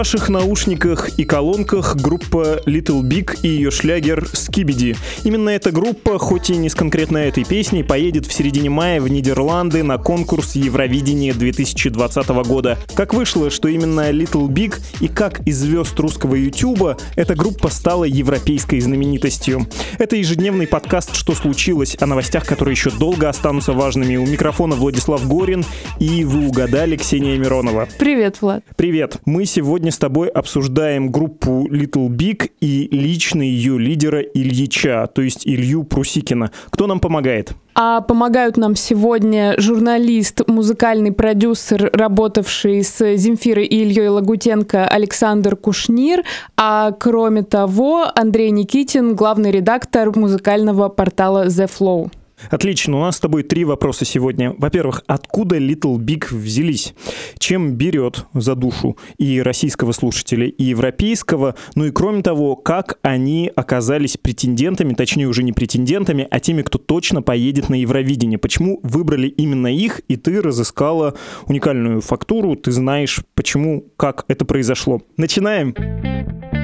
ваших 0.00 0.30
наушниках 0.30 1.10
и 1.18 1.24
колонках 1.24 1.94
группа 1.96 2.62
Little 2.64 3.02
Big 3.02 3.38
и 3.42 3.48
ее 3.48 3.70
шлягер 3.70 4.24
Skibidi. 4.32 4.96
Именно 5.24 5.50
эта 5.50 5.72
группа, 5.72 6.18
хоть 6.18 6.48
и 6.48 6.56
не 6.56 6.70
с 6.70 6.74
конкретно 6.74 7.18
этой 7.18 7.44
песней, 7.44 7.84
поедет 7.84 8.24
в 8.24 8.32
середине 8.32 8.70
мая 8.70 9.02
в 9.02 9.08
Нидерланды 9.08 9.82
на 9.82 9.98
конкурс 9.98 10.54
Евровидения 10.54 11.34
2020 11.34 12.28
года. 12.46 12.78
Как 12.94 13.12
вышло, 13.12 13.50
что 13.50 13.68
именно 13.68 14.10
Little 14.10 14.48
Big 14.48 14.80
и 15.00 15.08
как 15.08 15.46
из 15.46 15.58
звезд 15.58 16.00
русского 16.00 16.34
ютуба 16.34 16.96
эта 17.14 17.34
группа 17.34 17.68
стала 17.68 18.04
европейской 18.04 18.80
знаменитостью. 18.80 19.66
Это 19.98 20.16
ежедневный 20.16 20.66
подкаст 20.66 21.14
«Что 21.14 21.34
случилось?» 21.34 21.98
о 22.00 22.06
новостях, 22.06 22.46
которые 22.46 22.72
еще 22.72 22.90
долго 22.90 23.28
останутся 23.28 23.74
важными. 23.74 24.16
У 24.16 24.24
микрофона 24.24 24.76
Владислав 24.76 25.28
Горин 25.28 25.62
и 25.98 26.24
вы 26.24 26.46
угадали 26.46 26.96
Ксения 26.96 27.36
Миронова. 27.36 27.86
Привет, 27.98 28.40
Влад. 28.40 28.64
Привет. 28.76 29.18
Мы 29.26 29.44
сегодня 29.44 29.89
с 29.90 29.98
тобой 29.98 30.28
обсуждаем 30.28 31.10
группу 31.10 31.66
Little 31.70 32.08
Big 32.08 32.50
и 32.60 32.88
лично 32.90 33.42
ее 33.42 33.78
лидера 33.78 34.20
Ильича, 34.20 35.08
то 35.12 35.22
есть 35.22 35.46
Илью 35.46 35.84
Прусикина. 35.84 36.50
Кто 36.70 36.86
нам 36.86 37.00
помогает? 37.00 37.52
А 37.74 38.00
помогают 38.00 38.56
нам 38.56 38.76
сегодня 38.76 39.54
журналист, 39.58 40.46
музыкальный 40.48 41.12
продюсер, 41.12 41.90
работавший 41.92 42.82
с 42.82 43.16
Земфирой 43.16 43.66
и 43.66 43.82
Ильей 43.82 44.08
Лагутенко 44.08 44.86
Александр 44.86 45.56
Кушнир, 45.56 46.24
а 46.56 46.92
кроме 46.92 47.42
того 47.42 48.06
Андрей 48.14 48.50
Никитин, 48.50 49.14
главный 49.14 49.50
редактор 49.50 50.16
музыкального 50.16 50.88
портала 50.88 51.46
The 51.46 51.70
Flow. 51.70 52.10
Отлично, 52.48 52.98
у 52.98 53.00
нас 53.00 53.16
с 53.16 53.20
тобой 53.20 53.42
три 53.42 53.64
вопроса 53.64 54.04
сегодня. 54.04 54.54
Во-первых, 54.56 55.02
откуда 55.06 55.58
Little 55.58 55.98
Big 55.98 56.34
взялись? 56.34 56.94
Чем 57.38 57.74
берет 57.74 58.26
за 58.32 58.54
душу 58.54 58.96
и 59.18 59.42
российского 59.42 59.92
слушателя, 59.92 60.46
и 60.46 60.64
европейского? 60.64 61.54
Ну 61.74 61.86
и 61.86 61.90
кроме 61.90 62.22
того, 62.22 62.56
как 62.56 62.98
они 63.02 63.50
оказались 63.54 64.16
претендентами, 64.16 64.94
точнее 64.94 65.26
уже 65.26 65.42
не 65.42 65.52
претендентами, 65.52 66.26
а 66.30 66.40
теми, 66.40 66.62
кто 66.62 66.78
точно 66.78 67.22
поедет 67.22 67.68
на 67.68 67.74
Евровидение? 67.74 68.38
Почему 68.38 68.80
выбрали 68.82 69.28
именно 69.28 69.68
их, 69.68 70.00
и 70.08 70.16
ты 70.16 70.40
разыскала 70.40 71.14
уникальную 71.46 72.00
фактуру, 72.00 72.56
ты 72.56 72.70
знаешь, 72.72 73.20
почему, 73.34 73.86
как 73.96 74.24
это 74.28 74.44
произошло? 74.44 75.02
Начинаем! 75.16 75.74
Начинаем! 75.76 76.59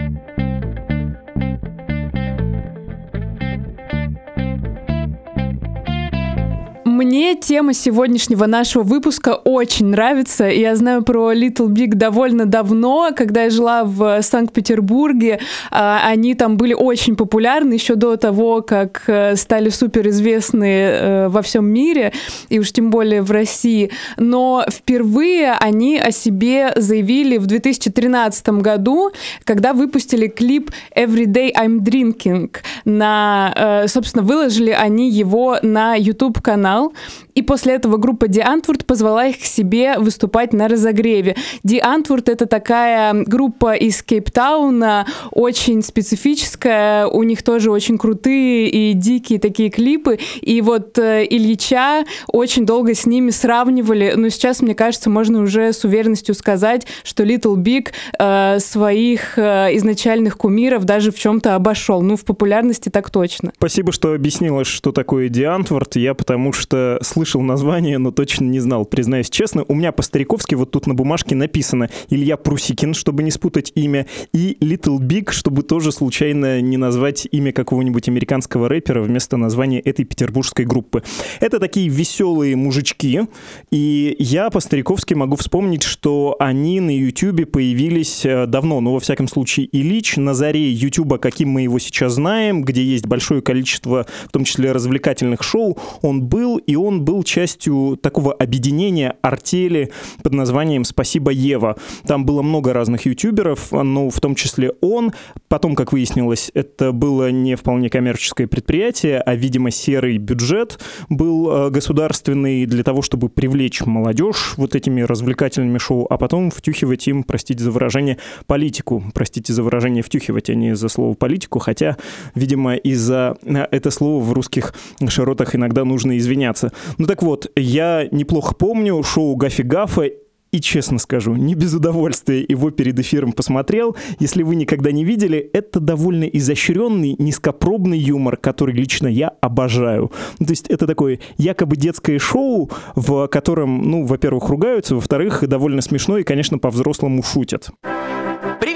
Мне 6.96 7.34
тема 7.34 7.74
сегодняшнего 7.74 8.46
нашего 8.46 8.82
выпуска 8.82 9.34
очень 9.44 9.88
нравится. 9.88 10.44
Я 10.44 10.74
знаю 10.76 11.02
про 11.02 11.34
Little 11.34 11.68
Big 11.68 11.88
довольно 11.88 12.46
давно, 12.46 13.10
когда 13.14 13.42
я 13.42 13.50
жила 13.50 13.84
в 13.84 14.22
Санкт-Петербурге. 14.22 15.40
А, 15.70 16.00
они 16.06 16.34
там 16.34 16.56
были 16.56 16.72
очень 16.72 17.14
популярны 17.14 17.74
еще 17.74 17.96
до 17.96 18.16
того, 18.16 18.62
как 18.62 19.02
э, 19.08 19.36
стали 19.36 19.68
суперизвестны 19.68 20.64
э, 20.64 21.28
во 21.28 21.42
всем 21.42 21.66
мире, 21.66 22.14
и 22.48 22.58
уж 22.58 22.72
тем 22.72 22.88
более 22.88 23.20
в 23.20 23.30
России. 23.30 23.90
Но 24.16 24.64
впервые 24.66 25.52
они 25.52 25.98
о 25.98 26.10
себе 26.10 26.72
заявили 26.76 27.36
в 27.36 27.44
2013 27.44 28.48
году, 28.62 29.10
когда 29.44 29.74
выпустили 29.74 30.28
клип 30.28 30.70
Every 30.96 31.26
Day 31.26 31.52
I'm 31.52 31.80
Drinking. 31.80 32.56
На, 32.86 33.52
э, 33.54 33.88
собственно, 33.88 34.24
выложили 34.24 34.70
они 34.70 35.10
его 35.10 35.58
на 35.60 35.94
YouTube-канал 35.94 36.85
и 37.34 37.42
после 37.42 37.74
этого 37.74 37.96
группа 37.96 38.28
Ди 38.28 38.40
Антвурд 38.40 38.86
позвала 38.86 39.26
их 39.26 39.38
к 39.38 39.44
себе 39.44 39.98
выступать 39.98 40.52
на 40.52 40.68
разогреве. 40.68 41.36
Ди 41.62 41.78
Антвурд— 41.78 42.28
это 42.30 42.46
такая 42.46 43.12
группа 43.24 43.74
из 43.74 44.02
Кейптауна, 44.02 45.06
очень 45.30 45.82
специфическая, 45.82 47.06
у 47.06 47.22
них 47.22 47.42
тоже 47.42 47.70
очень 47.70 47.98
крутые 47.98 48.68
и 48.68 48.92
дикие 48.92 49.38
такие 49.38 49.70
клипы, 49.70 50.18
и 50.40 50.60
вот 50.60 50.98
э, 50.98 51.26
Ильича 51.28 52.04
очень 52.28 52.66
долго 52.66 52.94
с 52.94 53.06
ними 53.06 53.30
сравнивали, 53.30 54.14
но 54.16 54.28
сейчас, 54.28 54.62
мне 54.62 54.74
кажется, 54.74 55.10
можно 55.10 55.40
уже 55.40 55.72
с 55.72 55.84
уверенностью 55.84 56.34
сказать, 56.34 56.86
что 57.04 57.24
Little 57.24 57.56
Big 57.56 57.88
э, 58.18 58.58
своих 58.60 59.38
э, 59.38 59.76
изначальных 59.76 60.36
кумиров 60.36 60.84
даже 60.84 61.10
в 61.12 61.18
чем-то 61.18 61.54
обошел, 61.54 62.02
ну, 62.02 62.16
в 62.16 62.24
популярности 62.24 62.88
так 62.88 63.10
точно. 63.10 63.52
Спасибо, 63.56 63.92
что 63.92 64.14
объяснила, 64.14 64.64
что 64.64 64.92
такое 64.92 65.28
Ди 65.28 65.44
Антвурд, 65.44 65.96
я 65.96 66.14
потому 66.14 66.52
что 66.52 66.75
что 66.76 66.98
слышал 67.02 67.40
название, 67.42 67.98
но 67.98 68.10
точно 68.10 68.44
не 68.44 68.60
знал, 68.60 68.84
признаюсь 68.84 69.30
честно. 69.30 69.64
У 69.68 69.74
меня 69.74 69.92
по-стариковски 69.92 70.54
вот 70.54 70.70
тут 70.70 70.86
на 70.86 70.94
бумажке 70.94 71.34
написано 71.34 71.88
Илья 72.10 72.36
Прусикин, 72.36 72.94
чтобы 72.94 73.22
не 73.22 73.30
спутать 73.30 73.72
имя, 73.74 74.06
и 74.32 74.56
Little 74.60 74.98
Big, 74.98 75.30
чтобы 75.32 75.62
тоже 75.62 75.92
случайно 75.92 76.60
не 76.60 76.76
назвать 76.76 77.26
имя 77.30 77.52
какого-нибудь 77.52 78.08
американского 78.08 78.68
рэпера 78.68 79.02
вместо 79.02 79.36
названия 79.36 79.80
этой 79.80 80.04
петербургской 80.04 80.64
группы. 80.64 81.02
Это 81.40 81.58
такие 81.58 81.88
веселые 81.88 82.56
мужички, 82.56 83.22
и 83.70 84.16
я 84.18 84.50
по-стариковски 84.50 85.14
могу 85.14 85.36
вспомнить, 85.36 85.82
что 85.82 86.36
они 86.38 86.80
на 86.80 86.94
YouTube 86.96 87.50
появились 87.50 88.24
э, 88.24 88.46
давно, 88.46 88.80
но 88.80 88.92
во 88.92 89.00
всяком 89.00 89.28
случае 89.28 89.68
Ильич 89.72 90.16
на 90.16 90.34
заре 90.34 90.70
YouTube, 90.70 91.18
каким 91.20 91.50
мы 91.50 91.62
его 91.62 91.78
сейчас 91.78 92.14
знаем, 92.14 92.62
где 92.62 92.82
есть 92.82 93.06
большое 93.06 93.40
количество, 93.40 94.06
в 94.26 94.32
том 94.32 94.44
числе 94.44 94.72
развлекательных 94.72 95.42
шоу, 95.42 95.78
он 96.02 96.22
был 96.22 96.58
и 96.66 96.76
он 96.76 97.04
был 97.04 97.22
частью 97.22 97.98
такого 98.00 98.32
объединения 98.32 99.16
артели 99.22 99.90
под 100.22 100.34
названием 100.34 100.84
«Спасибо, 100.84 101.30
Ева». 101.30 101.76
Там 102.06 102.26
было 102.26 102.42
много 102.42 102.72
разных 102.72 103.06
ютуберов, 103.06 103.72
но 103.72 104.10
в 104.10 104.20
том 104.20 104.34
числе 104.34 104.72
он. 104.80 105.12
Потом, 105.48 105.74
как 105.74 105.92
выяснилось, 105.92 106.50
это 106.54 106.92
было 106.92 107.30
не 107.30 107.54
вполне 107.54 107.88
коммерческое 107.88 108.46
предприятие, 108.46 109.20
а, 109.20 109.34
видимо, 109.34 109.70
серый 109.70 110.18
бюджет 110.18 110.80
был 111.08 111.50
э, 111.50 111.70
государственный 111.70 112.66
для 112.66 112.82
того, 112.82 113.02
чтобы 113.02 113.28
привлечь 113.28 113.82
молодежь 113.84 114.54
вот 114.56 114.74
этими 114.74 115.02
развлекательными 115.02 115.78
шоу, 115.78 116.06
а 116.10 116.18
потом 116.18 116.50
втюхивать 116.50 117.06
им, 117.08 117.22
простите 117.22 117.62
за 117.62 117.70
выражение, 117.70 118.18
политику. 118.46 119.04
Простите 119.14 119.52
за 119.52 119.62
выражение 119.62 120.02
«втюхивать», 120.02 120.50
а 120.50 120.54
не 120.54 120.74
за 120.74 120.88
слово 120.88 121.14
«политику», 121.14 121.58
хотя, 121.58 121.96
видимо, 122.34 122.74
из-за 122.76 123.36
э, 123.42 123.66
это 123.70 123.90
слово 123.90 124.22
в 124.22 124.32
русских 124.32 124.74
широтах 125.08 125.54
иногда 125.54 125.84
нужно 125.84 126.16
извиняться 126.18 126.55
заняться. 126.56 126.72
Ну 126.98 127.06
так 127.06 127.22
вот, 127.22 127.50
я 127.56 128.08
неплохо 128.10 128.54
помню 128.54 129.02
шоу 129.02 129.36
Гафи 129.36 129.62
Гафа 129.62 130.10
и 130.52 130.60
честно 130.60 130.98
скажу, 130.98 131.34
не 131.34 131.54
без 131.54 131.74
удовольствия 131.74 132.44
его 132.48 132.70
перед 132.70 132.98
эфиром 132.98 133.32
посмотрел. 133.32 133.96
Если 134.20 134.42
вы 134.42 134.54
никогда 134.54 134.90
не 134.92 135.04
видели, 135.04 135.38
это 135.38 135.80
довольно 135.80 136.24
изощренный, 136.24 137.16
низкопробный 137.18 137.98
юмор, 137.98 138.36
который 138.36 138.74
лично 138.74 139.08
я 139.08 139.32
обожаю. 139.40 140.12
То 140.38 140.46
есть 140.48 140.68
это 140.68 140.86
такое 140.86 141.18
якобы 141.36 141.76
детское 141.76 142.18
шоу, 142.18 142.70
в 142.94 143.26
котором, 143.26 143.82
ну, 143.90 144.06
во-первых, 144.06 144.48
ругаются, 144.48 144.94
во-вторых, 144.94 145.46
довольно 145.46 145.82
смешно 145.82 146.18
и, 146.18 146.22
конечно, 146.22 146.58
по-взрослому 146.58 147.22
шутят. 147.22 147.70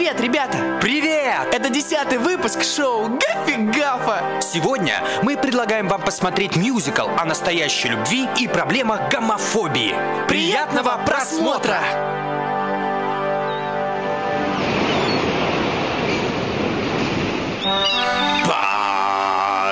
Привет, 0.00 0.20
ребята! 0.22 0.78
Привет! 0.80 1.52
Это 1.52 1.68
десятый 1.68 2.16
выпуск 2.16 2.64
шоу 2.64 3.18
Гаффи 3.18 3.56
Гафа! 3.70 4.40
Сегодня 4.40 4.94
мы 5.22 5.36
предлагаем 5.36 5.88
вам 5.88 6.00
посмотреть 6.00 6.56
мюзикл 6.56 7.06
о 7.18 7.26
настоящей 7.26 7.88
любви 7.88 8.26
и 8.38 8.48
проблемах 8.48 9.10
гомофобии. 9.10 9.94
Приятного 10.26 10.98
просмотра! 11.04 11.80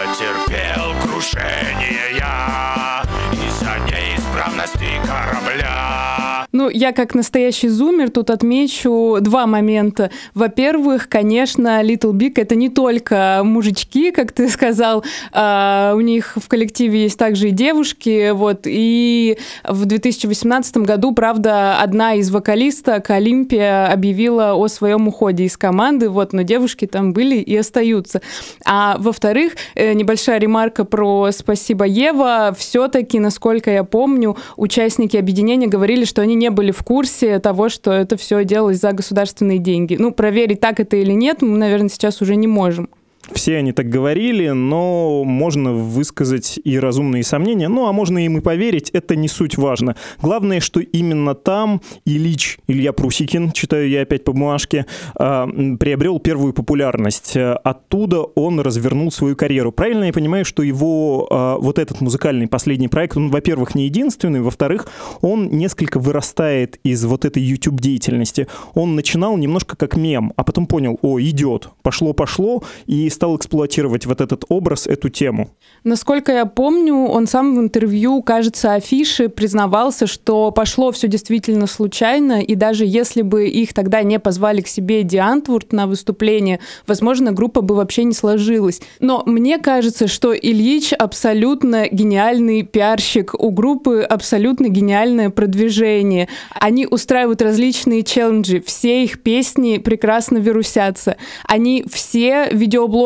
Потерпел 0.05 0.93
крушение 1.05 2.19
я 2.19 3.03
из-за 3.33 3.79
неисправности 3.87 5.01
корабля. 5.07 6.18
Ну, 6.51 6.71
я 6.71 6.93
как 6.93 7.15
настоящий 7.15 7.69
зумер 7.69 8.11
тут 8.11 8.31
отмечу 8.31 9.19
два 9.21 9.47
момента. 9.47 10.11
Во-первых, 10.35 11.09
конечно, 11.11 11.83
Little 11.83 12.13
Big— 12.13 12.33
это 12.37 12.55
не 12.55 12.71
только 12.71 13.43
мужички, 13.45 14.13
как 14.13 14.33
ты 14.33 14.49
сказал, 14.49 15.05
а 15.33 15.93
у 15.95 16.01
них 16.01 16.37
в 16.37 16.49
коллективе 16.49 17.03
есть 17.03 17.19
также 17.19 17.49
и 17.49 17.51
девушки, 17.51 18.31
вот, 18.31 18.61
и 18.65 19.37
в 19.65 19.85
2018 19.85 20.79
году, 20.79 21.13
правда, 21.13 21.83
одна 21.83 22.15
из 22.15 22.31
вокалисток, 22.31 23.11
Олимпия, 23.11 23.93
объявила 23.93 24.55
о 24.55 24.69
своем 24.69 25.09
уходе 25.09 25.45
из 25.45 25.59
команды, 25.59 26.09
вот, 26.09 26.33
но 26.33 26.43
девушки 26.43 26.87
там 26.87 27.13
были 27.13 27.37
и 27.37 27.57
остаются. 27.57 28.23
А 28.65 28.97
во-вторых, 28.99 29.53
э, 29.75 29.93
небольшая 29.93 30.39
ремарка 30.39 30.85
про 30.85 31.31
«Спасибо, 31.31 31.85
Ева». 31.85 32.57
Все-таки, 32.59 33.19
насколько 33.21 33.71
я 33.71 33.85
помню, 33.85 34.37
участники 34.57 35.17
объединения 35.17 35.67
говорили, 35.67 36.07
что 36.07 36.23
они 36.23 36.38
не 36.39 36.51
были 36.51 36.71
в 36.71 36.83
курсе 36.83 37.39
того, 37.39 37.69
что 37.69 37.93
это 37.93 38.17
все 38.17 38.45
делалось 38.45 38.79
за 38.79 38.93
государственные 38.93 39.59
деньги. 39.59 39.97
Ну, 39.99 40.13
проверить, 40.13 40.61
так 40.61 40.81
это 40.81 40.97
или 40.97 41.13
нет, 41.13 41.43
мы, 41.43 41.59
наверное, 41.59 41.89
сейчас 41.89 42.23
уже 42.23 42.37
не 42.37 42.47
можем. 42.47 42.89
Все 43.33 43.57
они 43.57 43.73
так 43.73 43.89
говорили, 43.89 44.49
но 44.49 45.25
можно 45.25 45.73
высказать 45.73 46.59
и 46.63 46.79
разумные 46.79 47.25
сомнения, 47.25 47.69
ну 47.69 47.87
а 47.87 47.93
можно 47.93 48.25
им 48.25 48.39
и 48.39 48.41
поверить, 48.41 48.91
это 48.91 49.17
не 49.17 49.29
суть 49.29 49.57
важно. 49.57 49.97
Главное, 50.21 50.61
что 50.61 50.81
именно 50.81 51.35
там 51.35 51.81
Ильич, 52.05 52.59
Илья 52.69 52.93
Прусикин, 52.93 53.53
читаю 53.53 53.89
я 53.89 54.03
опять 54.03 54.25
по 54.25 54.33
бумажке, 54.33 54.87
а, 55.15 55.49
приобрел 55.79 56.19
первую 56.19 56.53
популярность. 56.53 57.37
Оттуда 57.37 58.21
он 58.23 58.61
развернул 58.61 59.11
свою 59.11 59.37
карьеру. 59.37 59.73
Правильно 59.73 60.05
я 60.05 60.13
понимаю, 60.13 60.45
что 60.45 60.63
его 60.63 61.27
а, 61.31 61.57
вот 61.59 61.79
этот 61.79 62.01
музыкальный 62.01 62.47
последний 62.47 62.89
проект, 62.89 63.17
он, 63.17 63.31
во-первых, 63.31 63.75
не 63.75 63.85
единственный, 63.85 64.41
во-вторых, 64.41 64.89
он 65.21 65.49
несколько 65.49 65.99
вырастает 65.99 66.79
из 66.85 67.05
вот 67.05 67.25
этой 67.25 67.43
YouTube-деятельности. 67.43 68.47
Он 68.75 68.95
начинал 68.95 69.37
немножко 69.37 69.77
как 69.77 69.97
мем, 69.97 70.33
а 70.37 70.45
потом 70.45 70.67
понял, 70.67 70.99
о, 71.03 71.21
идет, 71.21 71.71
пошло-пошло, 71.83 72.63
и 72.87 73.09
стал 73.19 73.37
эксплуатировать 73.37 74.07
вот 74.07 74.21
этот 74.21 74.45
образ, 74.49 74.87
эту 74.87 75.09
тему. 75.09 75.51
Насколько 75.83 76.31
я 76.31 76.47
помню, 76.47 76.95
он 76.95 77.27
сам 77.27 77.57
в 77.57 77.59
интервью, 77.59 78.23
кажется, 78.23 78.75
афиши 78.75 79.29
признавался, 79.29 80.07
что 80.07 80.53
пошло 80.53 80.93
все 80.93 81.09
действительно 81.09 81.67
случайно, 81.67 82.41
и 82.41 82.55
даже 82.55 82.85
если 82.87 83.23
бы 83.23 83.49
их 83.49 83.75
тогда 83.75 84.03
не 84.05 84.21
позвали 84.21 84.61
к 84.61 84.69
себе 84.69 85.03
Диантвурд 85.03 85.73
на 85.73 85.89
выступление, 85.89 86.61
возможно, 86.87 87.33
группа 87.33 87.61
бы 87.61 87.75
вообще 87.75 88.05
не 88.05 88.13
сложилась. 88.13 88.81
Но 89.01 89.25
мне 89.27 89.59
кажется, 89.59 90.07
что 90.07 90.33
Ильич 90.33 90.93
абсолютно 90.93 91.89
гениальный 91.91 92.63
пиарщик, 92.63 93.35
у 93.35 93.51
группы 93.51 94.03
абсолютно 94.03 94.69
гениальное 94.69 95.31
продвижение. 95.31 96.29
Они 96.51 96.87
устраивают 96.89 97.43
различные 97.43 98.05
челленджи, 98.05 98.63
все 98.65 99.03
их 99.03 99.25
песни 99.25 99.79
прекрасно 99.79 100.39
вирусятся. 100.39 101.17
Они 101.45 101.85
все 101.91 102.49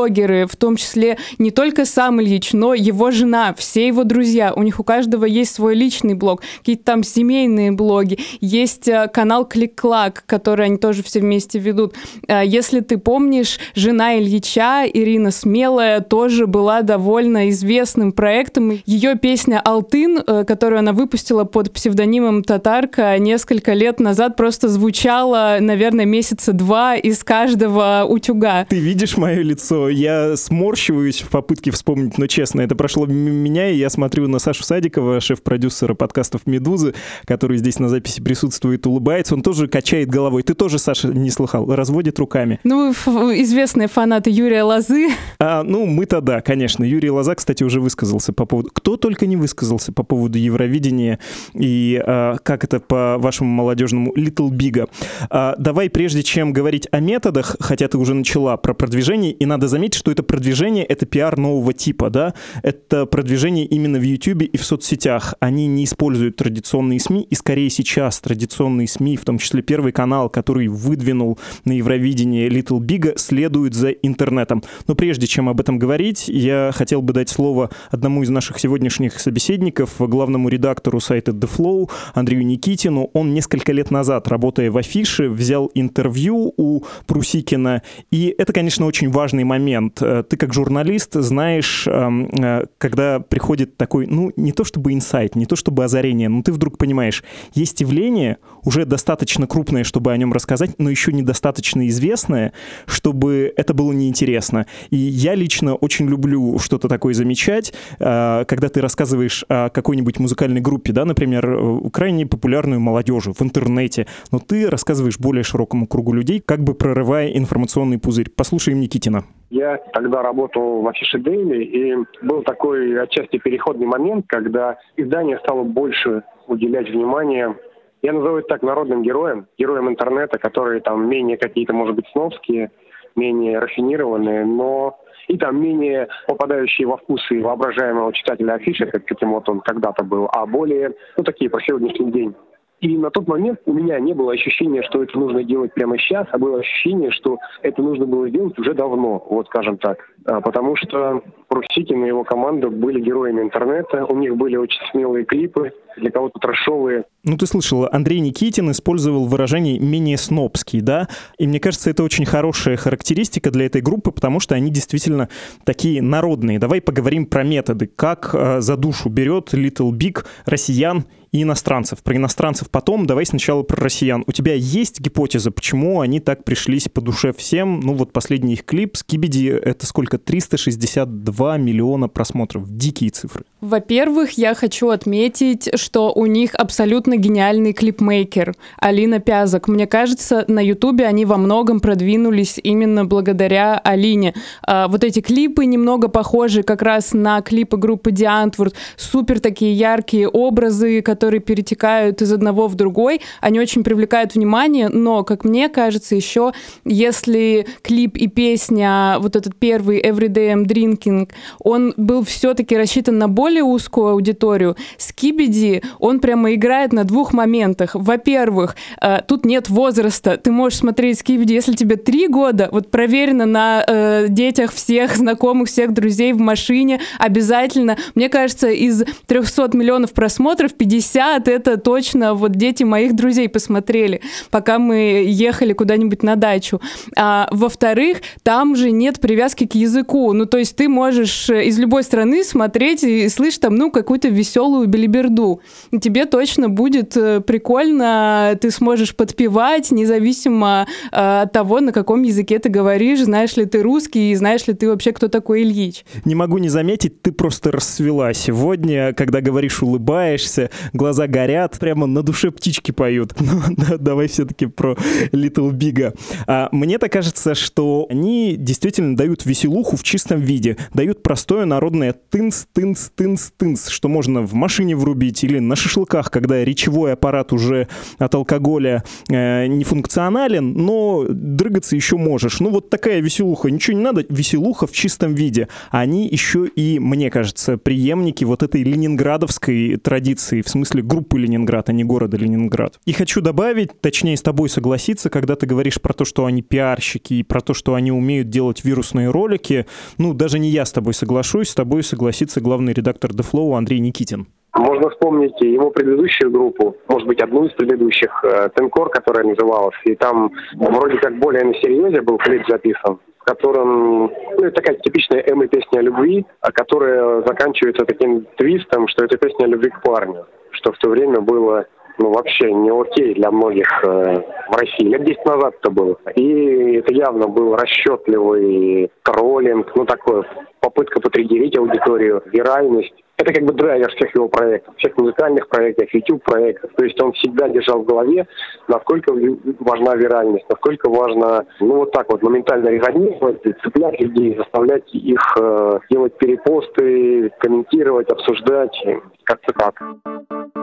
видеоблогеры, 0.03 0.47
в 0.47 0.57
том 0.57 0.77
числе 0.77 1.19
не 1.39 1.51
только 1.51 1.85
сам 1.85 2.21
Ильич, 2.21 2.53
но 2.53 2.75
его 2.75 3.11
жена, 3.11 3.55
все 3.57 3.87
его 3.87 4.05
друзья. 4.05 4.53
У 4.55 4.63
них 4.63 4.81
у 4.81 4.85
каждого 4.85 5.25
есть 5.25 5.55
свой 5.55 5.75
личный 5.75 6.15
блог, 6.15 6.43
какие-то 6.59 6.85
там 6.85 7.03
семейные 7.03 7.73
блоги. 7.73 8.19
Есть 8.41 8.89
э, 8.89 9.09
канал 9.13 9.45
Клик-Клак, 9.45 10.25
который 10.27 10.67
они 10.67 10.77
тоже 10.77 11.03
все 11.03 11.21
вместе 11.21 11.59
ведут. 11.59 11.95
Э, 12.29 12.43
если 12.45 12.81
ты 12.81 12.99
помнишь, 12.99 13.59
жена 13.75 14.19
Ильича, 14.19 14.85
Ирина 14.87 15.31
Смелая, 15.31 16.01
тоже 16.01 16.47
была 16.47 16.83
довольно 16.83 17.51
известным 17.51 18.13
проектом. 18.13 18.81
Ее 18.87 19.17
песня 19.17 19.61
«Алтын», 19.65 20.23
э, 20.27 20.45
которую 20.45 20.81
она 20.81 20.93
выпустила 20.93 21.45
под 21.45 21.73
псевдонимом 21.73 22.43
Татарка, 22.43 23.19
несколько 23.19 23.73
лет 23.73 24.01
назад 24.01 24.37
просто 24.37 24.69
звучала, 24.69 25.59
наверное, 25.61 26.05
месяца 26.05 26.53
два 26.53 26.97
из 26.97 27.23
каждого 27.25 28.05
утюга. 28.09 28.67
Ты 28.69 28.79
видишь 28.79 29.17
мое 29.17 29.43
лицо? 29.43 29.89
Я 29.93 30.37
сморщиваюсь 30.37 31.21
в 31.21 31.29
попытке 31.29 31.71
вспомнить, 31.71 32.17
но 32.19 32.27
честно, 32.27 32.63
это 32.63 32.75
прошло 32.75 33.07
меня, 33.07 33.71
и 33.71 33.77
я 33.77 33.91
смотрю 33.91 34.27
на 34.27 34.39
Сашу 34.39 34.65
Садикова, 34.65 35.21
шеф-продюсера 35.21 35.95
подкастов 35.95 36.47
«Медузы», 36.47 36.95
который 37.27 37.59
здесь 37.59 37.79
на 37.79 37.89
записи 37.89 38.23
присутствует, 38.23 38.87
улыбается. 38.87 39.35
Он 39.35 39.43
тоже 39.43 39.69
качает 39.69 40.09
головой. 40.09 40.43
Ты 40.43 40.55
тоже, 40.55 40.79
Саша, 40.79 41.09
не 41.09 41.31
слыхал? 41.31 41.73
Разводит 41.75 42.19
руками. 42.19 42.59
Ну, 42.65 42.93
известные 42.93 43.89
фанаты 43.89 44.31
Юрия 44.31 44.63
Лозы. 44.63 45.09
А, 45.39 45.63
ну, 45.63 45.85
мы-то 45.85 46.21
да, 46.21 46.41
конечно. 46.41 46.85
Юрий 46.85 47.11
Лоза, 47.11 47.35
кстати, 47.35 47.63
уже 47.63 47.81
высказался 47.81 48.33
по 48.33 48.47
поводу... 48.47 48.71
Кто 48.73 48.97
только 48.97 49.27
не 49.27 49.37
высказался 49.37 49.93
по 49.93 50.03
поводу 50.03 50.39
Евровидения 50.39 51.19
и 51.53 52.03
а, 52.05 52.39
как 52.43 52.65
это 52.65 52.81
по 52.81 53.17
вашему 53.19 53.51
молодежному 53.51 54.13
Little 54.15 54.51
Big. 54.51 54.89
А, 55.29 55.55
давай, 55.59 55.91
прежде 55.91 56.23
чем 56.23 56.53
говорить 56.53 56.89
о 56.91 57.01
методах, 57.01 57.57
хотя 57.61 57.89
ты 57.89 57.99
уже 57.99 58.15
начала 58.15 58.57
про 58.57 58.73
продвижение, 58.75 59.33
и 59.33 59.45
надо 59.45 59.69
заметить, 59.69 59.82
что 59.91 60.11
это 60.11 60.23
продвижение, 60.23 60.85
это 60.85 61.07
пиар 61.07 61.37
нового 61.39 61.73
типа, 61.73 62.11
да? 62.11 62.35
Это 62.63 63.07
продвижение 63.07 63.67
именно 63.67 63.99
в 63.99 64.03
YouTube 64.03 64.43
и 64.43 64.57
в 64.57 64.65
соцсетях. 64.65 65.35
Они 65.41 65.67
не 65.67 65.85
используют 65.85 66.37
традиционные 66.37 67.01
СМИ, 67.01 67.27
и 67.29 67.35
скорее 67.35 67.71
сейчас 67.71 68.21
традиционные 68.21 68.89
СМИ, 68.89 69.17
в 69.17 69.25
том 69.25 69.39
числе 69.39 69.63
Первый 69.63 69.93
канал, 69.93 70.29
который 70.29 70.69
выдвинул 70.69 71.39
на 71.65 71.73
Евровидение 71.73 72.49
Little 72.49 72.81
Big, 72.81 73.19
следуют 73.19 73.75
за 73.75 73.91
интернетом. 73.91 74.63
Но 74.87 74.95
прежде 74.95 75.27
чем 75.27 75.49
об 75.49 75.61
этом 75.61 75.79
говорить, 75.79 76.29
я 76.29 76.71
хотел 76.75 77.03
бы 77.03 77.13
дать 77.13 77.29
слово 77.29 77.71
одному 77.91 78.23
из 78.23 78.29
наших 78.29 78.59
сегодняшних 78.59 79.19
собеседников, 79.21 79.97
главному 79.99 80.49
редактору 80.49 81.01
сайта 81.01 81.33
The 81.33 81.49
Flow, 81.57 81.91
Андрею 82.15 82.45
Никитину. 82.47 83.11
Он 83.13 83.35
несколько 83.35 83.73
лет 83.73 83.91
назад, 83.91 84.29
работая 84.29 84.71
в 84.71 84.77
афише, 84.77 85.29
взял 85.29 85.71
интервью 85.75 86.53
у 86.57 86.85
Прусикина. 87.07 87.83
И 88.11 88.35
это, 88.37 88.53
конечно, 88.53 88.87
очень 88.87 89.11
важный 89.11 89.45
момент. 89.45 89.72
Э, 90.01 90.23
ты 90.29 90.37
как 90.37 90.53
журналист 90.53 91.15
знаешь, 91.15 91.87
эм, 91.87 92.27
э, 92.27 92.67
когда 92.79 93.21
приходит 93.21 93.77
такой, 93.77 94.07
ну, 94.07 94.33
не 94.37 94.53
то 94.53 94.65
чтобы 94.65 94.93
инсайт, 94.93 95.37
не 95.37 95.47
то 95.47 95.57
чтобы 95.57 95.85
озарение, 95.85 96.29
но 96.29 96.43
ты 96.43 96.53
вдруг 96.53 96.79
понимаешь, 96.79 97.23
есть 97.55 97.81
явление, 97.81 98.39
уже 98.65 98.85
достаточно 98.85 99.47
крупное, 99.47 99.85
чтобы 99.85 100.13
о 100.13 100.17
нем 100.17 100.33
рассказать, 100.33 100.71
но 100.79 100.91
еще 100.91 101.13
недостаточно 101.13 101.87
известное, 101.89 102.53
чтобы 102.87 103.53
это 103.57 103.75
было 103.75 103.93
неинтересно. 103.93 104.67
И 104.91 104.97
я 104.97 105.35
лично 105.35 105.75
очень 105.75 106.09
люблю 106.09 106.59
что-то 106.59 106.89
такое 106.89 107.15
замечать, 107.15 107.73
э, 107.99 108.45
когда 108.47 108.69
ты 108.69 108.81
рассказываешь 108.81 109.45
о 109.49 109.69
какой-нибудь 109.71 110.19
музыкальной 110.19 110.61
группе, 110.61 110.93
да, 110.93 111.05
например, 111.05 111.91
крайне 111.93 112.27
популярную 112.27 112.81
молодежи 112.81 113.33
в 113.33 113.43
интернете, 113.43 114.07
но 114.31 114.39
ты 114.39 114.69
рассказываешь 114.69 115.19
более 115.19 115.45
широкому 115.45 115.87
кругу 115.87 116.13
людей, 116.13 116.41
как 116.45 116.63
бы 116.63 116.75
прорывая 116.75 117.29
информационный 117.29 117.99
пузырь. 117.99 118.31
Послушаем 118.31 118.81
Никитина. 118.81 119.25
Я 119.53 119.77
тогда 119.93 120.23
работал 120.23 120.81
в 120.81 120.89
Афише 120.89 121.19
Дейли, 121.19 121.63
и 121.63 121.95
был 122.23 122.43
такой 122.43 122.99
отчасти 122.99 123.37
переходный 123.37 123.85
момент, 123.85 124.25
когда 124.27 124.79
издание 124.97 125.39
стало 125.41 125.63
больше 125.63 126.23
уделять 126.47 126.89
внимание 126.89 127.55
я 128.01 128.13
назову 128.15 128.39
это 128.39 128.49
так, 128.49 128.63
народным 128.63 129.03
героем, 129.03 129.47
героем 129.59 129.89
интернета, 129.89 130.39
которые 130.39 130.81
там 130.81 131.09
менее 131.09 131.37
какие-то, 131.37 131.73
может 131.73 131.95
быть, 131.95 132.07
сновские, 132.13 132.73
менее 133.15 133.59
рафинированные, 133.59 134.45
но 134.45 134.99
и 135.29 135.37
там 135.37 135.63
менее 135.63 136.09
попадающие 136.27 136.89
во 136.89 136.97
вкусы 136.97 137.41
воображаемого 137.41 138.13
читателя 138.13 138.55
афиши, 138.55 138.87
как 138.87 139.05
каким 139.05 139.33
вот 139.33 139.49
он 139.49 139.61
когда-то 139.61 140.03
был, 140.03 140.29
а 140.33 140.47
более, 140.47 140.95
ну, 141.17 141.25
такие 141.25 141.49
по 141.49 141.61
сегодняшний 141.61 142.11
день. 142.11 142.35
И 142.83 142.99
на 142.99 143.11
тот 143.11 143.29
момент 143.29 143.61
у 143.65 143.73
меня 143.73 144.01
не 144.01 144.13
было 144.13 144.33
ощущения, 144.33 144.83
что 144.83 145.05
это 145.05 145.17
нужно 145.17 145.45
делать 145.45 145.73
прямо 145.73 145.97
сейчас, 145.99 146.27
а 146.33 146.39
было 146.39 146.59
ощущение, 146.59 147.13
что 147.13 147.39
это 147.63 147.81
нужно 147.81 148.07
было 148.07 148.29
сделать 148.29 148.59
уже 148.59 148.75
давно, 148.75 149.25
вот 149.31 149.47
скажем 149.47 149.79
так. 149.79 149.99
А, 150.27 150.41
потому 150.41 150.75
что 150.75 151.23
Прусикин 151.47 152.05
и 152.05 152.09
его 152.09 152.25
команда 152.25 152.71
были 152.71 153.01
героями 153.01 153.43
интернета, 153.43 154.05
у 154.05 154.17
них 154.17 154.37
были 154.37 154.57
очень 154.57 154.81
смелые 154.91 155.25
клипы, 155.25 155.73
для 155.97 156.11
кого-то 156.11 156.39
трэшовые. 156.39 157.05
Ну, 157.25 157.37
ты 157.37 157.47
слышала, 157.47 157.89
Андрей 157.93 158.21
Никитин 158.21 158.71
использовал 158.71 159.27
выражение 159.27 159.79
«менее 159.79 160.19
снобский», 160.19 160.81
да? 160.81 161.09
И 161.39 161.47
мне 161.47 161.61
кажется, 161.61 161.91
это 161.91 162.03
очень 162.03 162.25
хорошая 162.25 162.77
характеристика 162.77 163.51
для 163.51 163.67
этой 163.67 163.81
группы, 163.81 164.11
потому 164.11 164.41
что 164.41 164.55
они 164.55 164.71
действительно 164.71 165.29
такие 165.65 166.03
народные. 166.03 166.59
Давай 166.59 166.81
поговорим 166.81 167.27
про 167.27 167.45
методы. 167.45 167.87
Как 167.87 168.31
э, 168.35 168.61
за 168.61 168.77
душу 168.77 169.09
берет 169.09 169.55
Little 169.55 169.91
Big 169.91 170.25
россиян 170.47 171.05
и 171.33 171.43
иностранцев. 171.43 172.03
Про 172.03 172.17
иностранцев 172.17 172.71
потом, 172.71 173.07
давай 173.07 173.27
сначала 173.27 173.63
про 173.63 173.83
россиян. 173.83 174.23
У 174.27 174.33
тебя 174.33 174.55
есть 174.55 175.01
гипотеза, 175.01 175.51
почему 175.51 176.01
они 176.01 176.21
так 176.21 176.45
пришлись 176.45 176.89
по 176.89 177.01
душе 177.01 177.33
всем? 177.33 177.81
Ну 177.81 177.95
вот 177.95 178.13
последний 178.13 178.55
их 178.55 178.65
клип 178.65 178.97
«Скибиди»— 178.97 179.49
это 179.65 179.87
сколько? 179.87 180.19
362 180.19 181.57
миллиона 181.57 182.09
просмотров. 182.09 182.69
Дикие 182.69 183.11
цифры. 183.11 183.45
Во-первых, 183.61 184.33
я 184.33 184.55
хочу 184.55 184.91
отметить, 184.91 185.71
что 185.83 186.13
у 186.13 186.27
них 186.27 186.55
абсолютно 186.55 187.17
гениальный 187.17 187.73
клипмейкер 187.73 188.55
Алина 188.79 189.19
Пязок. 189.19 189.69
Мне 189.69 189.87
кажется, 189.87 190.45
на 190.49 190.61
Ютубе 190.61 191.07
они 191.07 191.25
во 191.25 191.37
многом 191.37 191.81
продвинулись 191.81 192.59
именно 192.63 193.05
благодаря 193.05 193.79
Алине. 193.79 194.35
А, 194.63 194.89
вот 194.89 195.05
эти 195.05 195.21
клипы 195.21 195.67
немного 195.67 196.09
похожи 196.09 196.63
как 196.63 196.83
раз 196.83 197.13
на 197.13 197.41
клипы 197.43 197.77
группы 197.77 198.13
Диантворд. 198.13 198.75
Супер 198.97 199.41
такие 199.41 199.75
яркие 199.75 200.29
образы, 200.29 201.03
которые 201.03 201.41
перетекают 201.41 202.23
из 202.23 202.33
одного 202.33 202.69
в 202.69 202.75
другой. 202.75 203.21
Они 203.41 203.59
очень 203.61 203.83
привлекают 203.83 204.35
внимание, 204.35 204.89
но, 204.89 205.25
как 205.25 205.45
мне 205.45 205.69
кажется, 205.69 206.15
еще 206.15 206.53
если 206.85 207.67
клип 207.83 208.17
и 208.17 208.29
песня, 208.29 209.17
вот 209.19 209.37
этот 209.37 209.57
первый 209.57 210.01
Everyday 210.01 210.55
I'm 210.55 210.65
Drinking, 210.65 211.29
он 211.59 211.95
был 211.97 212.25
все-таки 212.25 212.77
рассчитан 212.77 213.19
на 213.19 213.29
более 213.29 213.65
узкую 213.65 214.09
аудиторию. 214.09 214.77
Скибиди 214.99 215.72
Скибиди, 215.73 215.83
он 215.99 216.21
прямо 216.21 216.55
играет 216.55 216.93
на 216.93 217.05
двух 217.05 217.33
моментах. 217.33 217.95
Во-первых, 217.95 218.77
э, 219.01 219.19
тут 219.27 219.45
нет 219.45 219.69
возраста. 219.69 220.37
Ты 220.37 220.51
можешь 220.51 220.79
смотреть 220.79 221.21
Скибиди, 221.21 221.53
если 221.55 221.73
тебе 221.73 221.97
три 221.97 222.29
года, 222.29 222.69
вот 222.73 222.91
проверено 222.91 223.47
на 223.47 223.85
э, 223.87 224.27
детях 224.29 224.73
всех 224.73 225.17
знакомых, 225.17 225.69
всех 225.69 225.93
друзей 225.93 226.33
в 226.33 226.41
машине, 226.41 227.01
обязательно. 227.19 227.97
Мне 228.15 228.29
кажется, 228.29 228.69
из 228.69 229.05
300 229.27 229.77
миллионов 229.77 230.13
просмотров 230.13 230.75
50 230.75 231.49
это 231.49 231.77
точно 231.77 232.35
вот 232.35 232.53
дети 232.53 232.85
моих 232.85 233.15
друзей 233.15 233.49
посмотрели, 233.49 234.21
пока 234.51 234.79
мы 234.79 235.25
ехали 235.27 235.73
куда-нибудь 235.73 236.23
на 236.23 236.37
дачу. 236.37 236.81
А, 237.17 237.49
во-вторых, 237.51 238.19
там 238.43 238.77
же 238.77 238.91
нет 238.91 239.21
привязки 239.21 239.67
к 239.67 239.75
языку. 239.75 240.33
Ну, 240.33 240.47
то 240.47 240.59
есть 240.59 240.77
ты 240.77 240.89
можешь 240.89 241.49
э, 241.51 241.65
из 241.65 241.79
любой 241.79 242.03
страны 242.03 242.45
смотреть 242.45 243.05
и 243.05 243.29
слышать 243.29 243.61
там, 243.61 243.77
ну, 243.77 243.91
какую-то 243.91 244.29
веселую 244.29 244.87
белиберду. 244.87 245.62
Тебе 246.01 246.27
точно 246.27 246.69
будет 246.69 247.17
э, 247.17 247.41
прикольно, 247.41 248.57
ты 248.61 248.71
сможешь 248.71 249.15
подпевать, 249.15 249.91
независимо 249.91 250.87
э, 251.11 251.43
от 251.43 251.53
того, 251.53 251.81
на 251.81 251.93
каком 251.93 252.23
языке 252.23 252.59
ты 252.59 252.69
говоришь, 252.69 253.21
знаешь 253.21 253.57
ли 253.57 253.67
ты 253.67 253.83
русский 253.83 254.33
и 254.33 254.35
знаешь 254.35 254.67
ли 254.67 254.75
ты 254.75 254.89
вообще, 254.89 255.13
кто 255.13 255.29
такой 255.29 255.63
Ильич. 255.63 256.05
Не 256.25 256.35
могу 256.35 256.59
не 256.59 256.69
заметить, 256.69 257.23
ты 257.23 257.33
просто 257.33 257.71
расцвела 257.71 258.33
сегодня, 258.33 259.13
когда 259.13 259.41
говоришь, 259.41 259.83
улыбаешься, 259.83 260.71
глаза 260.93 261.27
горят, 261.27 261.79
прямо 261.79 262.07
на 262.07 262.23
душе 262.23 262.51
птички 262.51 262.91
поют. 262.91 263.35
Ну, 263.53 263.61
да, 263.77 263.99
давай 263.99 264.29
все-таки 264.29 264.65
про 264.65 264.97
Little 265.33 265.73
Big. 265.73 266.17
А, 266.47 266.69
мне-то 266.73 267.09
кажется, 267.09 267.55
что 267.55 268.07
они 268.09 268.57
действительно 268.57 269.15
дают 269.17 269.45
веселуху 269.45 269.97
в 269.97 270.03
чистом 270.03 270.41
виде, 270.41 270.77
дают 270.95 271.23
простое 271.23 271.67
народное 271.67 272.13
тынс, 272.13 272.67
тынс, 272.73 273.11
тынс, 273.15 273.53
тынс, 273.57 273.89
что 273.89 274.09
можно 274.09 274.43
в 274.43 274.55
машине 274.55 274.97
врубить 274.97 275.45
или 275.45 275.52
на 275.61 275.77
шашлыках, 275.77 276.31
когда 276.31 276.65
речевой 276.65 277.13
аппарат 277.13 277.53
уже 277.53 277.89
от 278.19 278.35
алкоголя 278.35 279.05
э, 279.29 279.67
не 279.67 279.85
функционален, 279.85 280.73
но 280.73 281.27
дрыгаться 281.29 281.97
еще 281.97 282.17
можешь. 282.17 282.61
Ну 282.61 282.71
вот 282.71 282.91
такая 282.91 283.21
веселуха, 283.21 283.71
ничего 283.71 283.97
не 283.97 284.03
надо, 284.03 284.25
веселуха 284.29 284.87
в 284.87 284.93
чистом 284.93 285.35
виде. 285.35 285.69
Они 285.91 286.29
еще 286.29 286.67
и, 286.67 286.99
мне 286.99 287.31
кажется, 287.31 287.77
преемники 287.79 288.45
вот 288.45 288.63
этой 288.63 288.83
ленинградовской 288.83 289.97
традиции, 289.97 290.63
в 290.63 290.69
смысле 290.69 291.03
группы 291.03 291.39
Ленинград, 291.39 291.89
а 291.89 291.93
не 291.93 292.05
города 292.05 292.37
Ленинград. 292.37 292.99
И 293.05 293.13
хочу 293.13 293.41
добавить, 293.41 294.01
точнее 294.01 294.37
с 294.37 294.43
тобой 294.43 294.69
согласиться, 294.69 295.31
когда 295.31 295.57
ты 295.57 295.67
говоришь 295.67 296.01
про 296.01 296.13
то, 296.13 296.25
что 296.25 296.47
они 296.47 296.63
пиарщики 296.63 297.35
и 297.35 297.43
про 297.43 297.61
то, 297.61 297.75
что 297.75 297.95
они 297.95 298.13
умеют 298.13 298.49
делать 298.49 298.85
вирусные 298.85 299.31
ролики, 299.31 299.87
ну 300.19 300.35
даже 300.35 300.59
не 300.59 300.71
я 300.71 300.85
с 300.85 300.93
тобой 300.93 301.15
соглашусь, 301.15 301.71
с 301.71 301.75
тобой 301.75 302.03
согласится 302.03 302.61
главный 302.61 302.93
редактор 302.93 303.33
The 303.33 303.45
Flow 303.51 303.77
Андрей 303.77 304.01
Никитин. 304.01 304.47
Можно 304.75 305.11
вспомнить 305.11 305.61
его 305.61 305.91
предыдущую 305.91 306.51
группу, 306.51 306.97
может 307.09 307.29
быть, 307.29 307.43
одну 307.43 307.67
из 307.67 307.73
предыдущих, 307.73 308.45
э, 308.45 308.71
Тенкор, 308.75 309.11
которая 309.11 309.45
называлась, 309.45 309.97
и 310.05 310.15
там 310.15 310.51
вроде 310.75 311.19
как 311.19 311.39
более 311.39 311.65
на 311.65 311.75
серьезе 311.75 312.23
был 312.23 312.39
клип 312.39 312.63
записан 312.69 313.19
в 313.43 313.45
котором 313.45 314.31
ну, 314.57 314.65
это 314.65 314.71
такая 314.71 314.97
типичная 314.99 315.41
эмо 315.41 315.67
песня 315.67 315.99
о 315.99 316.03
любви, 316.03 316.47
а 316.61 316.71
которая 316.71 317.43
заканчивается 317.43 318.05
таким 318.05 318.47
твистом, 318.57 319.09
что 319.09 319.25
это 319.25 319.37
песня 319.37 319.65
о 319.65 319.67
любви 319.67 319.91
к 319.91 320.01
парню, 320.01 320.47
что 320.71 320.93
в 320.93 320.99
то 320.99 321.11
время 321.11 321.41
было 321.41 321.87
ну, 322.19 322.31
вообще 322.31 322.73
не 322.73 322.91
окей 322.91 323.35
для 323.35 323.51
многих 323.51 323.89
э, 324.05 324.43
в 324.71 324.77
России. 324.77 325.09
Лет 325.09 325.25
10 325.25 325.45
назад 325.45 325.75
это 325.81 325.91
было. 325.91 326.17
И 326.37 326.97
это 326.99 327.13
явно 327.13 327.49
был 327.49 327.75
расчетливый 327.75 329.11
троллинг, 329.25 329.91
ну, 329.97 330.05
такой 330.05 330.45
попытка 330.81 331.21
потриггерить 331.21 331.77
аудиторию, 331.77 332.43
виральность. 332.47 333.15
Это 333.43 333.55
как 333.55 333.65
бы 333.65 333.73
драйвер 333.73 334.09
всех 334.15 334.33
его 334.37 334.47
проектов, 334.47 334.95
всех 334.99 335.17
музыкальных 335.17 335.67
проектов, 335.67 336.09
YouTube-проектов. 336.15 336.93
То 336.97 337.05
есть 337.05 337.21
он 337.21 337.33
всегда 337.33 337.69
держал 337.69 338.03
в 338.03 338.07
голове, 338.07 338.47
насколько 338.87 339.33
важна 339.81 340.15
виральность, 340.15 340.65
насколько 340.69 341.11
важно, 341.11 341.67
ну, 341.81 341.97
вот 341.97 342.13
так 342.13 342.31
вот 342.31 342.41
моментально 342.41 342.91
резонировать, 342.91 343.61
цеплять 343.83 344.21
людей, 344.21 344.57
заставлять 344.57 345.13
их 345.13 345.41
э, 345.59 345.99
делать 346.09 346.39
перепосты, 346.39 347.51
комментировать, 347.59 348.31
обсуждать, 348.31 348.97
как-то 349.43 349.73
так. 349.73 350.82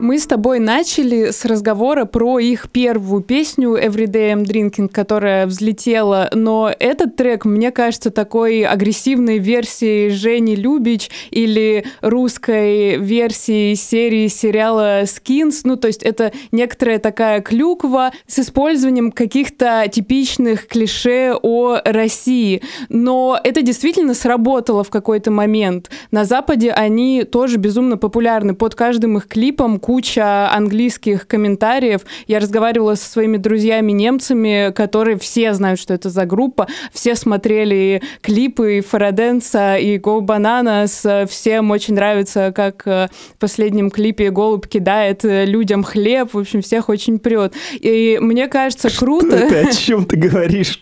Мы 0.00 0.18
с 0.18 0.26
тобой 0.26 0.60
начали 0.60 1.30
с 1.30 1.44
разговора 1.44 2.06
про 2.06 2.38
их 2.38 2.70
первую 2.70 3.22
песню 3.22 3.76
Everyday 3.76 4.32
I'm 4.32 4.44
Drinking, 4.44 4.88
которая 4.88 5.46
взлетела, 5.46 6.30
но 6.32 6.72
этот 6.78 7.16
трек, 7.16 7.44
мне 7.44 7.70
кажется, 7.70 8.10
такой 8.10 8.62
агрессивной 8.62 9.36
версией 9.36 10.08
Жени 10.08 10.56
Любич 10.56 11.10
или 11.30 11.84
русской 12.00 12.96
версии 12.96 13.74
серии 13.74 14.28
сериала 14.28 15.02
Skins, 15.02 15.60
ну 15.64 15.76
то 15.76 15.88
есть 15.88 16.02
это 16.02 16.32
некоторая 16.50 16.98
такая 16.98 17.42
клюква 17.42 18.12
с 18.26 18.38
использованием 18.38 19.12
каких-то 19.12 19.84
типичных 19.92 20.66
клише 20.66 21.34
о 21.42 21.76
России, 21.84 22.62
но 22.88 23.38
это 23.44 23.60
действительно 23.60 24.14
сработало 24.14 24.82
в 24.82 24.88
какой-то 24.88 25.30
момент. 25.30 25.90
На 26.10 26.24
Западе 26.24 26.70
они 26.70 27.24
тоже 27.24 27.58
безумно 27.58 27.98
популярны, 27.98 28.54
под 28.54 28.74
каждым 28.74 29.18
их 29.18 29.28
клипом 29.28 29.78
куча 29.90 30.48
английских 30.52 31.26
комментариев. 31.26 32.02
Я 32.28 32.38
разговаривала 32.38 32.94
со 32.94 33.10
своими 33.10 33.38
друзьями-немцами, 33.38 34.70
которые 34.72 35.18
все 35.18 35.52
знают, 35.52 35.80
что 35.80 35.92
это 35.92 36.10
за 36.10 36.26
группа. 36.26 36.68
Все 36.92 37.16
смотрели 37.16 38.00
клипы 38.20 38.78
и 38.78 38.80
Фараденса, 38.82 39.78
и 39.78 39.98
Go 39.98 40.20
Bananas. 40.20 41.26
Всем 41.26 41.72
очень 41.72 41.94
нравится, 41.94 42.52
как 42.54 42.86
в 42.86 43.10
последнем 43.40 43.90
клипе 43.90 44.30
голубь 44.30 44.68
кидает 44.68 45.22
людям 45.24 45.82
хлеб. 45.82 46.34
В 46.34 46.38
общем, 46.38 46.62
всех 46.62 46.88
очень 46.88 47.18
прет. 47.18 47.54
И 47.72 48.16
мне 48.20 48.46
кажется, 48.46 48.96
круто... 48.96 49.26
Что 49.26 49.36
это? 49.38 49.70
О 49.70 49.72
чем 49.72 50.04
ты 50.04 50.16
говоришь? 50.16 50.80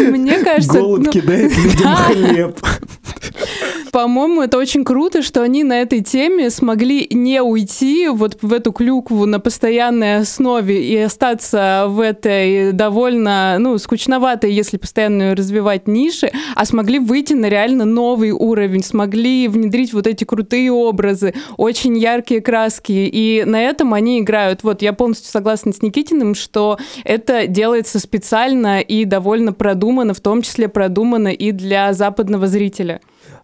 Мне 0.00 0.38
кажется... 0.38 0.78
Голубь 0.78 1.04
ну... 1.04 1.12
кидает 1.12 1.54
людям 1.54 1.94
хлеб. 2.06 2.58
По-моему, 3.92 4.42
это 4.42 4.58
очень 4.58 4.84
круто, 4.84 5.22
что 5.22 5.42
они 5.42 5.64
на 5.64 5.80
этой 5.80 6.00
теме 6.00 6.50
смогли 6.50 7.06
не 7.10 7.42
уйти 7.42 8.08
вот 8.08 8.38
в 8.42 8.52
эту 8.52 8.72
клюкву 8.72 9.26
на 9.26 9.40
постоянной 9.40 10.18
основе 10.18 10.84
и 10.84 10.96
остаться 10.96 11.86
в 11.88 12.00
этой 12.00 12.72
довольно, 12.72 13.56
ну, 13.58 13.78
скучноватой, 13.78 14.52
если 14.52 14.76
постоянно 14.76 15.34
развивать 15.34 15.88
ниши, 15.88 16.30
а 16.54 16.64
смогли 16.64 16.98
выйти 16.98 17.34
на 17.34 17.48
реально 17.48 17.84
новый 17.84 18.30
уровень, 18.30 18.82
смогли 18.82 19.48
внедрить 19.48 19.92
вот 19.92 20.06
эти 20.06 20.24
крутые 20.24 20.70
образы, 20.70 21.34
очень 21.56 21.96
яркие 21.96 22.40
краски, 22.40 22.92
и 22.92 23.44
на 23.44 23.62
этом 23.62 23.94
они 23.94 24.20
играют. 24.20 24.62
Вот 24.62 24.82
я 24.82 24.92
полностью 24.92 25.30
согласна 25.30 25.72
с 25.72 25.82
Никитиным, 25.82 26.34
что 26.34 26.78
это 27.04 27.46
делается 27.46 27.98
специально 27.98 28.80
и 28.80 29.04
довольно 29.04 29.52
продумано, 29.52 30.14
в 30.14 30.20
том 30.20 30.42
числе 30.42 30.68
продумано 30.68 31.28
и 31.28 31.52
для 31.52 31.92
западного 31.92 32.46
зрителя. 32.46 32.97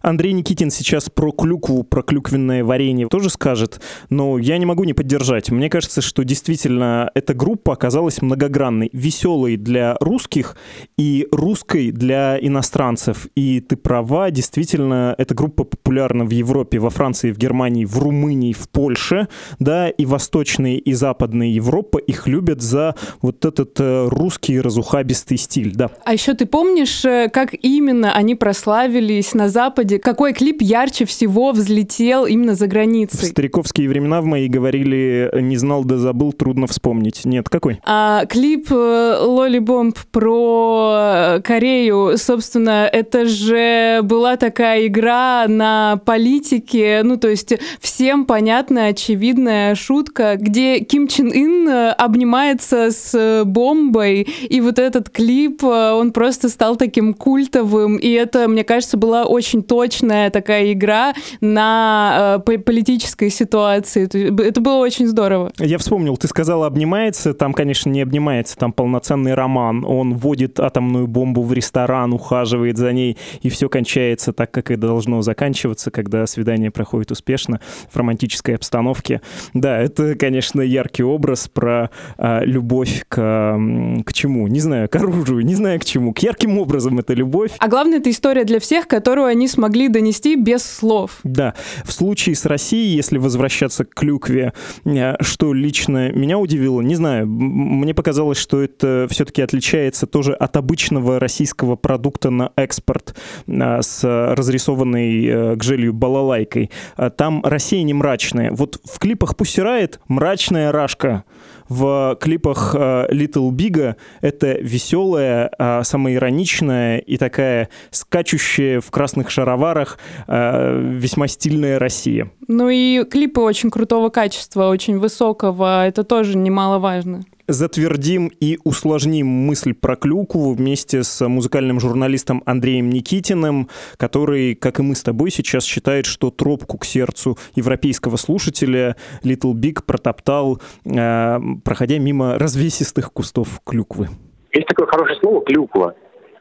Андрей 0.05 0.33
Никитин 0.33 0.69
сейчас 0.69 1.09
про 1.09 1.31
клюкву, 1.31 1.83
про 1.83 2.03
клюквенное 2.03 2.63
варенье 2.63 3.07
тоже 3.07 3.31
скажет, 3.31 3.81
но 4.11 4.37
я 4.37 4.59
не 4.59 4.65
могу 4.65 4.83
не 4.83 4.93
поддержать. 4.93 5.49
Мне 5.49 5.67
кажется, 5.67 6.01
что 6.01 6.23
действительно 6.23 7.09
эта 7.15 7.33
группа 7.33 7.73
оказалась 7.73 8.21
многогранной, 8.21 8.91
веселой 8.93 9.57
для 9.57 9.97
русских 9.99 10.57
и 10.95 11.27
русской 11.31 11.91
для 11.91 12.37
иностранцев. 12.39 13.27
И 13.35 13.61
ты 13.61 13.77
права, 13.77 14.29
действительно, 14.29 15.15
эта 15.17 15.33
группа 15.33 15.63
популярна 15.63 16.23
в 16.23 16.29
Европе, 16.29 16.77
во 16.77 16.91
Франции, 16.91 17.31
в 17.31 17.39
Германии, 17.39 17.85
в 17.85 17.97
Румынии, 17.97 18.53
в 18.53 18.69
Польше, 18.69 19.27
да, 19.57 19.89
и 19.89 20.05
восточные 20.05 20.77
и 20.77 20.93
западные 20.93 21.55
Европа 21.55 21.97
их 21.97 22.27
любят 22.27 22.61
за 22.61 22.93
вот 23.23 23.43
этот 23.43 23.79
э, 23.79 24.07
русский 24.09 24.61
разухабистый 24.61 25.37
стиль, 25.37 25.73
да. 25.73 25.89
А 26.03 26.13
еще 26.13 26.35
ты 26.35 26.45
помнишь, 26.45 27.03
э, 27.05 27.27
как 27.33 27.55
именно 27.59 28.13
они 28.13 28.35
прославились 28.35 29.33
на 29.33 29.49
Западе 29.49 29.94
Господи, 29.95 29.97
какой 29.97 30.33
клип 30.33 30.61
ярче 30.61 31.05
всего 31.05 31.51
взлетел 31.51 32.25
именно 32.25 32.55
за 32.55 32.67
границей? 32.67 33.19
В 33.19 33.23
стариковские 33.23 33.89
времена 33.89 34.21
в 34.21 34.25
мои 34.25 34.47
говорили 34.47 35.29
«не 35.41 35.57
знал 35.57 35.83
да 35.83 35.97
забыл, 35.97 36.33
трудно 36.33 36.67
вспомнить». 36.67 37.25
Нет, 37.25 37.49
какой? 37.49 37.79
А, 37.83 38.25
клип 38.25 38.67
э, 38.71 39.17
«Лоли 39.21 39.59
Бомб» 39.59 39.97
про 40.11 41.39
Корею, 41.43 42.17
собственно, 42.17 42.89
это 42.91 43.25
же 43.25 44.01
была 44.03 44.37
такая 44.37 44.87
игра 44.87 45.45
на 45.47 46.01
политике, 46.05 47.01
ну, 47.03 47.17
то 47.17 47.29
есть 47.29 47.53
всем 47.79 48.25
понятная, 48.25 48.89
очевидная 48.89 49.75
шутка, 49.75 50.35
где 50.37 50.79
Ким 50.79 51.07
Чен 51.07 51.31
Ын 51.31 51.93
обнимается 51.97 52.91
с 52.91 53.43
бомбой, 53.45 54.27
и 54.49 54.61
вот 54.61 54.79
этот 54.79 55.09
клип, 55.09 55.63
э, 55.63 55.91
он 55.91 56.11
просто 56.11 56.49
стал 56.49 56.75
таким 56.75 57.13
культовым, 57.13 57.97
и 57.97 58.09
это, 58.09 58.47
мне 58.47 58.63
кажется, 58.63 58.97
была 58.97 59.25
очень 59.25 59.63
точная 59.63 59.84
художественная 59.85 60.29
такая 60.29 60.71
игра 60.71 61.13
на 61.41 62.37
э, 62.37 62.57
политической 62.57 63.29
ситуации. 63.29 64.05
Это 64.47 64.61
было 64.61 64.77
очень 64.77 65.07
здорово. 65.07 65.51
Я 65.59 65.77
вспомнил, 65.77 66.17
ты 66.17 66.27
сказала 66.27 66.67
«обнимается», 66.67 67.33
там, 67.33 67.53
конечно, 67.53 67.89
не 67.89 68.01
обнимается, 68.01 68.57
там 68.57 68.71
полноценный 68.71 69.33
роман. 69.33 69.83
Он 69.85 70.15
вводит 70.15 70.59
атомную 70.59 71.07
бомбу 71.07 71.41
в 71.41 71.53
ресторан, 71.53 72.13
ухаживает 72.13 72.77
за 72.77 72.91
ней, 72.93 73.17
и 73.41 73.49
все 73.49 73.69
кончается 73.69 74.33
так, 74.33 74.51
как 74.51 74.71
и 74.71 74.75
должно 74.75 75.21
заканчиваться, 75.21 75.91
когда 75.91 76.25
свидание 76.27 76.71
проходит 76.71 77.11
успешно 77.11 77.59
в 77.89 77.97
романтической 77.97 78.55
обстановке. 78.55 79.21
Да, 79.53 79.79
это, 79.79 80.15
конечно, 80.15 80.61
яркий 80.61 81.03
образ 81.03 81.47
про 81.47 81.89
а, 82.17 82.41
любовь 82.43 83.05
к, 83.07 83.59
к 84.05 84.13
чему? 84.13 84.47
Не 84.47 84.59
знаю, 84.59 84.89
к 84.89 84.95
оружию, 84.95 85.45
не 85.45 85.55
знаю 85.55 85.79
к 85.79 85.85
чему. 85.85 86.13
К 86.13 86.19
ярким 86.19 86.57
образом 86.57 86.99
это 86.99 87.13
любовь. 87.13 87.51
А 87.59 87.67
главное, 87.67 87.99
это 87.99 88.09
история 88.09 88.43
для 88.43 88.59
всех, 88.59 88.87
которую 88.87 89.27
они 89.27 89.47
смогли 89.47 89.74
донести 89.87 90.35
без 90.35 90.63
слов. 90.63 91.19
Да. 91.23 91.53
В 91.83 91.91
случае 91.91 92.35
с 92.35 92.45
Россией, 92.45 92.95
если 92.95 93.17
возвращаться 93.17 93.85
к 93.85 93.93
клюкве, 93.93 94.53
э, 94.85 95.13
что 95.21 95.53
лично 95.53 96.11
меня 96.11 96.37
удивило, 96.37 96.81
не 96.81 96.95
знаю, 96.95 97.27
мне 97.27 97.93
показалось, 97.93 98.37
что 98.37 98.61
это 98.61 99.07
все-таки 99.09 99.41
отличается 99.41 100.07
тоже 100.07 100.33
от 100.33 100.57
обычного 100.57 101.19
российского 101.19 101.75
продукта 101.75 102.29
на 102.29 102.51
экспорт 102.55 103.15
э, 103.47 103.81
с 103.81 104.03
разрисованной 104.03 105.25
э, 105.25 105.55
гжелью 105.55 105.93
балалайкой. 105.93 106.71
Там 107.17 107.43
Россия 107.43 107.83
не 107.83 107.93
мрачная. 107.93 108.51
Вот 108.51 108.79
в 108.83 108.99
клипах 108.99 109.35
Пусирает 109.35 109.99
мрачная 110.07 110.71
рашка 110.71 111.23
в 111.69 112.17
клипах 112.19 112.75
э, 112.77 113.07
Little 113.11 113.51
Big 113.51 113.95
это 114.21 114.53
веселая, 114.53 115.51
э, 115.57 115.83
самоироничная 115.83 116.99
и 116.99 117.17
такая 117.17 117.69
скачущая 117.91 118.81
в 118.81 118.91
красных 118.91 119.29
шароварах 119.29 119.97
э, 120.27 120.79
весьма 120.93 121.27
стильная 121.27 121.79
Россия. 121.79 122.31
Ну 122.47 122.69
и 122.69 123.03
клипы 123.03 123.41
очень 123.41 123.71
крутого 123.71 124.09
качества, 124.09 124.67
очень 124.67 124.99
высокого, 124.99 125.85
это 125.85 126.03
тоже 126.03 126.37
немаловажно 126.37 127.23
затвердим 127.47 128.31
и 128.39 128.57
усложним 128.63 129.27
мысль 129.27 129.73
про 129.73 129.95
клюкву 129.95 130.53
вместе 130.53 131.03
с 131.03 131.27
музыкальным 131.27 131.79
журналистом 131.79 132.43
Андреем 132.45 132.89
Никитиным, 132.89 133.69
который, 133.97 134.55
как 134.55 134.79
и 134.79 134.83
мы 134.83 134.95
с 134.95 135.03
тобой 135.03 135.31
сейчас, 135.31 135.65
считает, 135.65 136.05
что 136.05 136.31
тропку 136.31 136.77
к 136.77 136.85
сердцу 136.85 137.37
европейского 137.55 138.15
слушателя 138.17 138.95
Little 139.23 139.53
Big 139.53 139.83
протоптал, 139.85 140.59
э, 140.85 141.39
проходя 141.63 141.97
мимо 141.97 142.37
развесистых 142.37 143.11
кустов 143.11 143.61
клюквы. 143.65 144.09
Есть 144.53 144.67
такое 144.67 144.87
хорошее 144.87 145.19
слово 145.19 145.43
«клюква». 145.43 145.95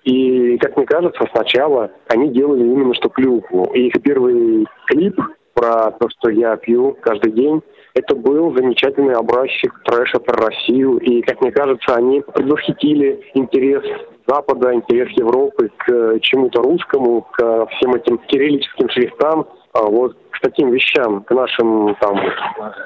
И, 0.05 0.59
как 0.59 0.77
мне 0.77 0.87
кажется, 0.87 1.25
сначала 1.35 1.91
они 2.09 2.31
делали 2.31 2.61
именно 2.61 2.95
что 2.95 3.09
клюкву. 3.09 3.71
И 3.75 3.87
их 3.87 3.95
первый 4.03 4.67
клип 4.87 5.19
про 5.55 5.93
то, 5.93 6.09
что 6.11 6.31
я 6.31 6.57
пью 6.57 6.97
каждый 7.01 7.33
день, 7.33 7.63
это 7.95 8.17
был 8.17 8.55
замечательный 8.57 9.15
образчик 9.15 9.73
трэша 9.85 10.19
про 10.19 10.47
Россию. 10.47 10.99
И, 10.99 11.23
как 11.23 11.41
мне 11.41 11.53
кажется, 11.53 11.95
они 11.95 12.21
предвосхитили 12.21 13.25
интерес 13.35 13.85
Запада, 14.27 14.75
интерес 14.75 15.09
Европы 15.11 15.71
к 15.77 16.19
чему-то 16.21 16.63
русскому, 16.63 17.23
к 17.33 17.67
всем 17.77 17.95
этим 17.95 18.19
кириллическим 18.19 18.89
шрифтам. 18.89 19.47
А 19.75 19.83
вот 19.83 20.17
к 20.31 20.41
таким 20.41 20.71
вещам, 20.71 21.25
к 21.25 21.31
нашим 21.33 21.97
там 22.01 22.17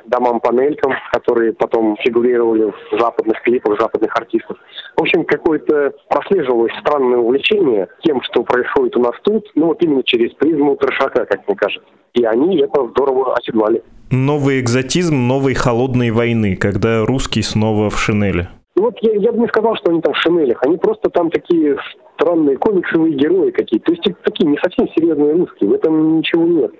домам-панелькам, 0.06 0.92
которые 1.12 1.52
потом 1.52 1.96
фигурировали 2.02 2.72
в 2.90 2.98
западных 2.98 3.42
клипах 3.42 3.78
западных 3.78 4.14
артистов. 4.16 4.56
В 4.96 5.02
общем, 5.02 5.24
какое-то 5.24 5.92
прослеживалось 6.08 6.72
странное 6.80 7.18
увлечение 7.18 7.88
тем, 8.02 8.22
что 8.22 8.42
происходит 8.42 8.96
у 8.96 9.02
нас 9.02 9.12
тут, 9.22 9.44
ну 9.54 9.66
вот 9.66 9.82
именно 9.82 10.02
через 10.02 10.32
призму 10.32 10.76
трешака, 10.76 11.26
как 11.26 11.46
мне 11.46 11.56
кажется. 11.56 11.88
И 12.14 12.24
они 12.24 12.58
это 12.58 12.88
здорово 12.88 13.34
оседлали. 13.34 13.82
Новый 14.10 14.60
экзотизм 14.60 15.26
новой 15.26 15.52
холодной 15.52 16.10
войны, 16.10 16.56
когда 16.56 17.04
русский 17.04 17.42
снова 17.42 17.90
в 17.90 17.98
шинели. 17.98 18.48
Ну 18.78 18.84
вот 18.84 18.94
я, 19.00 19.12
я 19.14 19.32
бы 19.32 19.40
не 19.40 19.48
сказал, 19.48 19.74
что 19.74 19.90
они 19.90 20.00
там 20.00 20.12
в 20.12 20.18
шинелях. 20.18 20.62
Они 20.62 20.76
просто 20.76 21.10
там 21.10 21.30
такие 21.30 21.76
странные 22.14 22.56
комиксовые 22.58 23.12
герои 23.14 23.50
какие-то. 23.50 23.86
То 23.86 23.92
есть 23.92 24.22
такие 24.22 24.48
не 24.48 24.56
совсем 24.58 24.88
серьезные 24.94 25.32
русские. 25.32 25.70
В 25.70 25.72
этом 25.72 26.18
ничего 26.18 26.44
нет. 26.44 26.70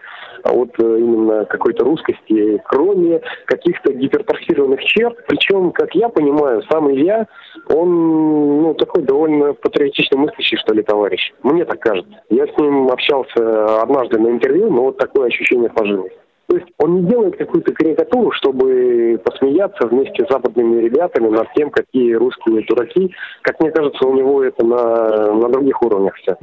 А 0.45 0.53
вот 0.53 0.71
э, 0.79 0.99
именно 1.01 1.45
какой-то 1.47 1.85
русскости, 1.85 2.63
кроме 2.67 3.21
каких-то 3.47 3.93
гипертрофированных 3.93 4.81
черт. 4.85 5.17
Причем, 5.27 5.73
как 5.73 5.93
я 5.97 6.09
понимаю, 6.09 6.63
сам 6.71 6.89
Илья, 6.89 7.27
он 7.69 8.63
ну, 8.63 8.75
такой 8.75 9.03
довольно 9.03 9.55
патриотично 9.55 10.19
мыслящий, 10.19 10.57
что 10.59 10.75
ли, 10.75 10.85
товарищ. 10.85 11.33
Мне 11.43 11.65
так 11.65 11.81
кажется. 11.81 12.23
Я 12.31 12.47
с 12.47 12.57
ним 12.59 12.87
общался 12.93 13.83
однажды 13.83 14.21
на 14.21 14.29
интервью, 14.29 14.71
но 14.71 14.83
вот 14.83 14.99
такое 14.99 15.27
ощущение 15.27 15.73
сложилось. 15.77 16.13
То 16.49 16.57
есть 16.57 16.69
он 16.79 17.03
не 17.03 17.11
делает 17.11 17.37
какую-то 17.37 17.73
карикатуру, 17.75 18.33
чтобы 18.33 19.21
посмеяться 19.23 19.87
вместе 19.87 20.25
с 20.25 20.33
западными 20.33 20.81
ребятами 20.81 21.29
над 21.29 21.53
тем, 21.55 21.71
какие 21.71 22.15
русские 22.15 22.65
дураки. 22.67 23.15
Как 23.43 23.61
мне 23.61 23.71
кажется, 23.71 24.07
у 24.07 24.15
него 24.15 24.43
это 24.43 24.65
на, 24.65 25.35
на 25.35 25.49
других 25.51 25.83
уровнях 25.83 26.15
все 26.17 26.37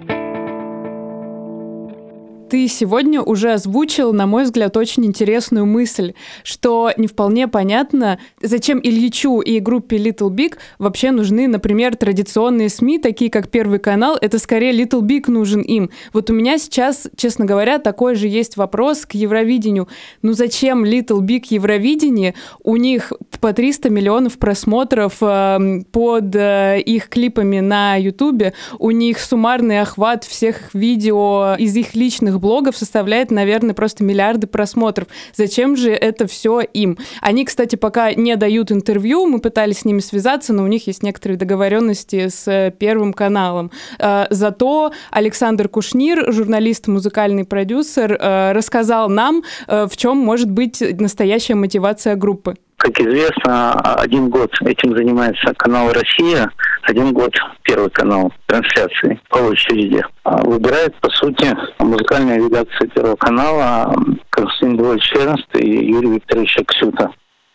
ты 2.50 2.68
сегодня 2.68 3.22
уже 3.22 3.54
озвучил, 3.54 4.14
на 4.14 4.28
мой 4.28 4.44
взгляд, 4.44 4.78
очень 4.78 5.06
интересную 5.06 5.66
мысль, 5.66 6.14
что 6.44 6.92
не 6.98 7.08
вполне 7.08 7.48
понятно, 7.48 8.20
зачем 8.42 8.80
Ильичу 8.82 9.40
и 9.42 9.60
группе 9.60 9.98
Little 9.98 10.30
Big 10.30 10.56
вообще 10.80 11.12
нужны, 11.12 11.48
например, 11.48 11.96
традиционные 11.96 12.70
СМИ, 12.70 13.00
такие 13.00 13.32
как 13.32 13.50
Первый 13.50 13.80
канал. 13.80 14.18
Это 14.20 14.40
скорее 14.40 14.72
Little 14.72 15.02
Big 15.02 15.30
нужен 15.30 15.62
им. 15.62 15.90
Вот 16.14 16.30
у 16.30 16.34
меня 16.34 16.58
сейчас, 16.58 17.08
честно 17.16 17.46
говоря, 17.46 17.80
такой 17.80 18.16
же 18.16 18.28
есть 18.28 18.58
вопрос 18.58 19.06
к 19.06 19.14
Евровидению. 19.14 19.88
Ну 20.22 20.34
зачем 20.34 20.84
Little 20.84 21.22
Big 21.22 21.46
Евровидение? 21.50 22.36
У 22.64 22.76
них 22.76 23.14
по 23.40 23.54
300 23.54 23.90
миллионов 23.90 24.38
просмотров 24.38 25.18
э, 25.22 25.82
под 25.92 26.36
э, 26.36 26.82
их 26.82 27.10
клипами 27.10 27.60
на 27.60 27.96
Ютубе. 27.96 28.54
У 28.80 28.92
них 28.92 29.20
суммарный 29.20 29.82
охват 29.82 30.24
всех 30.24 30.74
видео 30.74 31.56
из 31.58 31.76
их 31.76 31.96
личных 31.96 32.35
их 32.36 32.42
блогов 32.42 32.78
составляет, 32.78 33.32
наверное, 33.32 33.74
просто 33.74 34.04
миллиарды 34.04 34.48
просмотров. 34.48 35.08
Зачем 35.34 35.76
же 35.76 35.92
это 35.92 36.28
все 36.28 36.62
им? 36.62 36.98
Они, 37.22 37.46
кстати, 37.46 37.76
пока 37.76 38.14
не 38.14 38.36
дают 38.36 38.72
интервью, 38.72 39.26
мы 39.26 39.40
пытались 39.40 39.80
с 39.80 39.86
ними 39.86 40.00
связаться, 40.00 40.54
но 40.54 40.64
у 40.64 40.68
них 40.68 40.88
есть 40.88 41.04
некоторые 41.04 41.38
договоренности 41.38 42.28
с 42.28 42.48
э, 42.48 42.72
Первым 42.78 43.14
каналом. 43.14 43.72
Э, 44.00 44.26
зато 44.30 44.92
Александр 45.12 45.70
Кушнир, 45.70 46.32
журналист, 46.32 46.88
музыкальный 46.88 47.46
продюсер, 47.46 48.14
э, 48.14 48.52
рассказал 48.52 49.10
нам, 49.10 49.44
в 49.68 49.92
чем 49.96 50.18
может 50.18 50.50
быть 50.50 50.84
настоящая 51.00 51.56
мотивация 51.56 52.16
группы. 52.16 52.56
Как 52.78 53.00
известно, 53.00 53.74
один 53.96 54.30
год 54.30 54.52
этим 54.62 54.96
занимается 54.96 55.54
канал 55.56 55.92
«Россия», 55.94 56.52
один 56.84 57.14
год 57.14 57.34
Первый 57.64 57.90
канал 57.90 58.32
трансляции 58.46 59.20
по 59.30 59.38
очереди. 59.38 60.04
А 60.24 60.38
выбирает, 60.44 60.96
по 61.02 61.10
сути, 61.10 61.56
музыкальная 61.80 62.38
редакция 62.38 62.88
Первого 62.90 63.16
канала 63.16 63.92
Константин 64.30 64.78
Львович 64.78 65.04
Чернст 65.04 65.48
и 65.56 65.88
Юрий 65.88 66.12
Викторович 66.16 66.58
Аксюта 66.60 67.12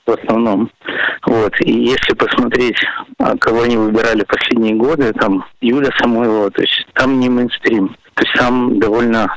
в 0.06 0.10
основном. 0.10 0.70
Вот. 1.26 1.52
И 1.60 1.72
если 1.72 2.14
посмотреть, 2.14 2.76
а, 3.18 3.36
кого 3.36 3.62
они 3.62 3.76
выбирали 3.76 4.24
последние 4.24 4.74
годы, 4.74 5.12
там 5.12 5.44
Юля 5.60 5.90
Самойлова, 5.98 6.50
то 6.50 6.62
есть 6.62 6.86
там 6.94 7.20
не 7.20 7.28
мейнстрим. 7.28 7.96
То 8.14 8.24
есть 8.24 8.34
там 8.36 8.78
довольно 8.78 9.32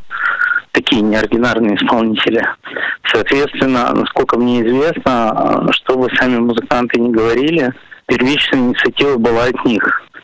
такие 0.73 1.01
неординарные 1.01 1.75
исполнители. 1.75 2.45
Соответственно, 3.05 3.93
насколько 3.93 4.37
мне 4.37 4.61
известно, 4.61 5.67
что 5.71 5.97
бы 5.97 6.09
сами 6.15 6.39
музыканты 6.39 6.99
не 6.99 7.11
говорили, 7.11 7.71
первичная 8.07 8.59
инициатива 8.59 9.17
была 9.17 9.45
от 9.45 9.65
них. 9.65 9.83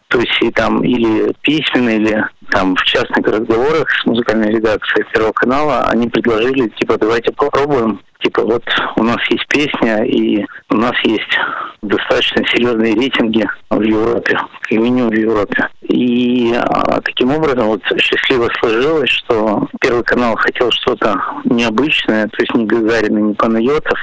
То 0.10 0.20
есть 0.20 0.42
и 0.42 0.52
там 0.52 0.84
или 0.84 1.34
письменно, 1.42 1.90
или 1.90 2.26
там 2.52 2.76
в 2.76 2.84
частных 2.84 3.26
разговорах 3.26 3.88
с 3.90 4.06
музыкальной 4.06 4.52
редакцией 4.52 5.06
Первого 5.14 5.34
канала 5.34 5.86
они 5.90 6.08
предложили, 6.08 6.70
типа, 6.80 6.98
давайте 6.98 7.32
попробуем. 7.32 8.02
Типа, 8.22 8.42
вот 8.42 8.64
у 8.98 9.04
нас 9.04 9.18
есть 9.30 9.48
песня, 9.48 10.04
и 10.04 10.46
у 10.70 10.76
нас 10.76 10.94
есть 11.06 11.40
достаточно 11.82 12.46
серьезные 12.48 12.94
рейтинги 12.94 13.50
в 13.70 13.82
Европе, 13.82 14.38
как 14.62 14.72
минимум 14.72 15.10
в 15.10 15.14
Европе. 15.14 15.70
И 15.84 16.54
а, 16.54 17.00
таким 17.02 17.32
образом 17.32 17.68
вот 17.68 17.82
счастливо 17.98 18.50
сложилось, 18.60 19.10
что 19.10 19.68
Первый 19.80 20.04
канал 20.04 20.36
хотел 20.36 20.70
что-то 20.72 21.16
необычное, 21.46 22.28
то 22.28 22.38
есть 22.40 22.54
не 22.54 22.66
Гагарина, 22.66 23.20
не 23.20 23.34
Панайотов, 23.34 23.98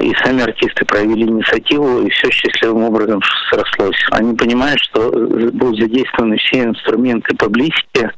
и 0.00 0.14
сами 0.24 0.42
артисты 0.42 0.84
проявили 0.84 1.26
инициативу, 1.26 2.02
и 2.02 2.10
все 2.10 2.30
счастливым 2.30 2.84
образом 2.84 3.20
срослось. 3.50 3.96
Они 4.10 4.34
понимают, 4.34 4.80
что 4.80 5.10
будут 5.10 5.80
задействованы 5.80 6.36
все 6.38 6.64
инструменты 6.64 7.36
публички. 7.36 8.10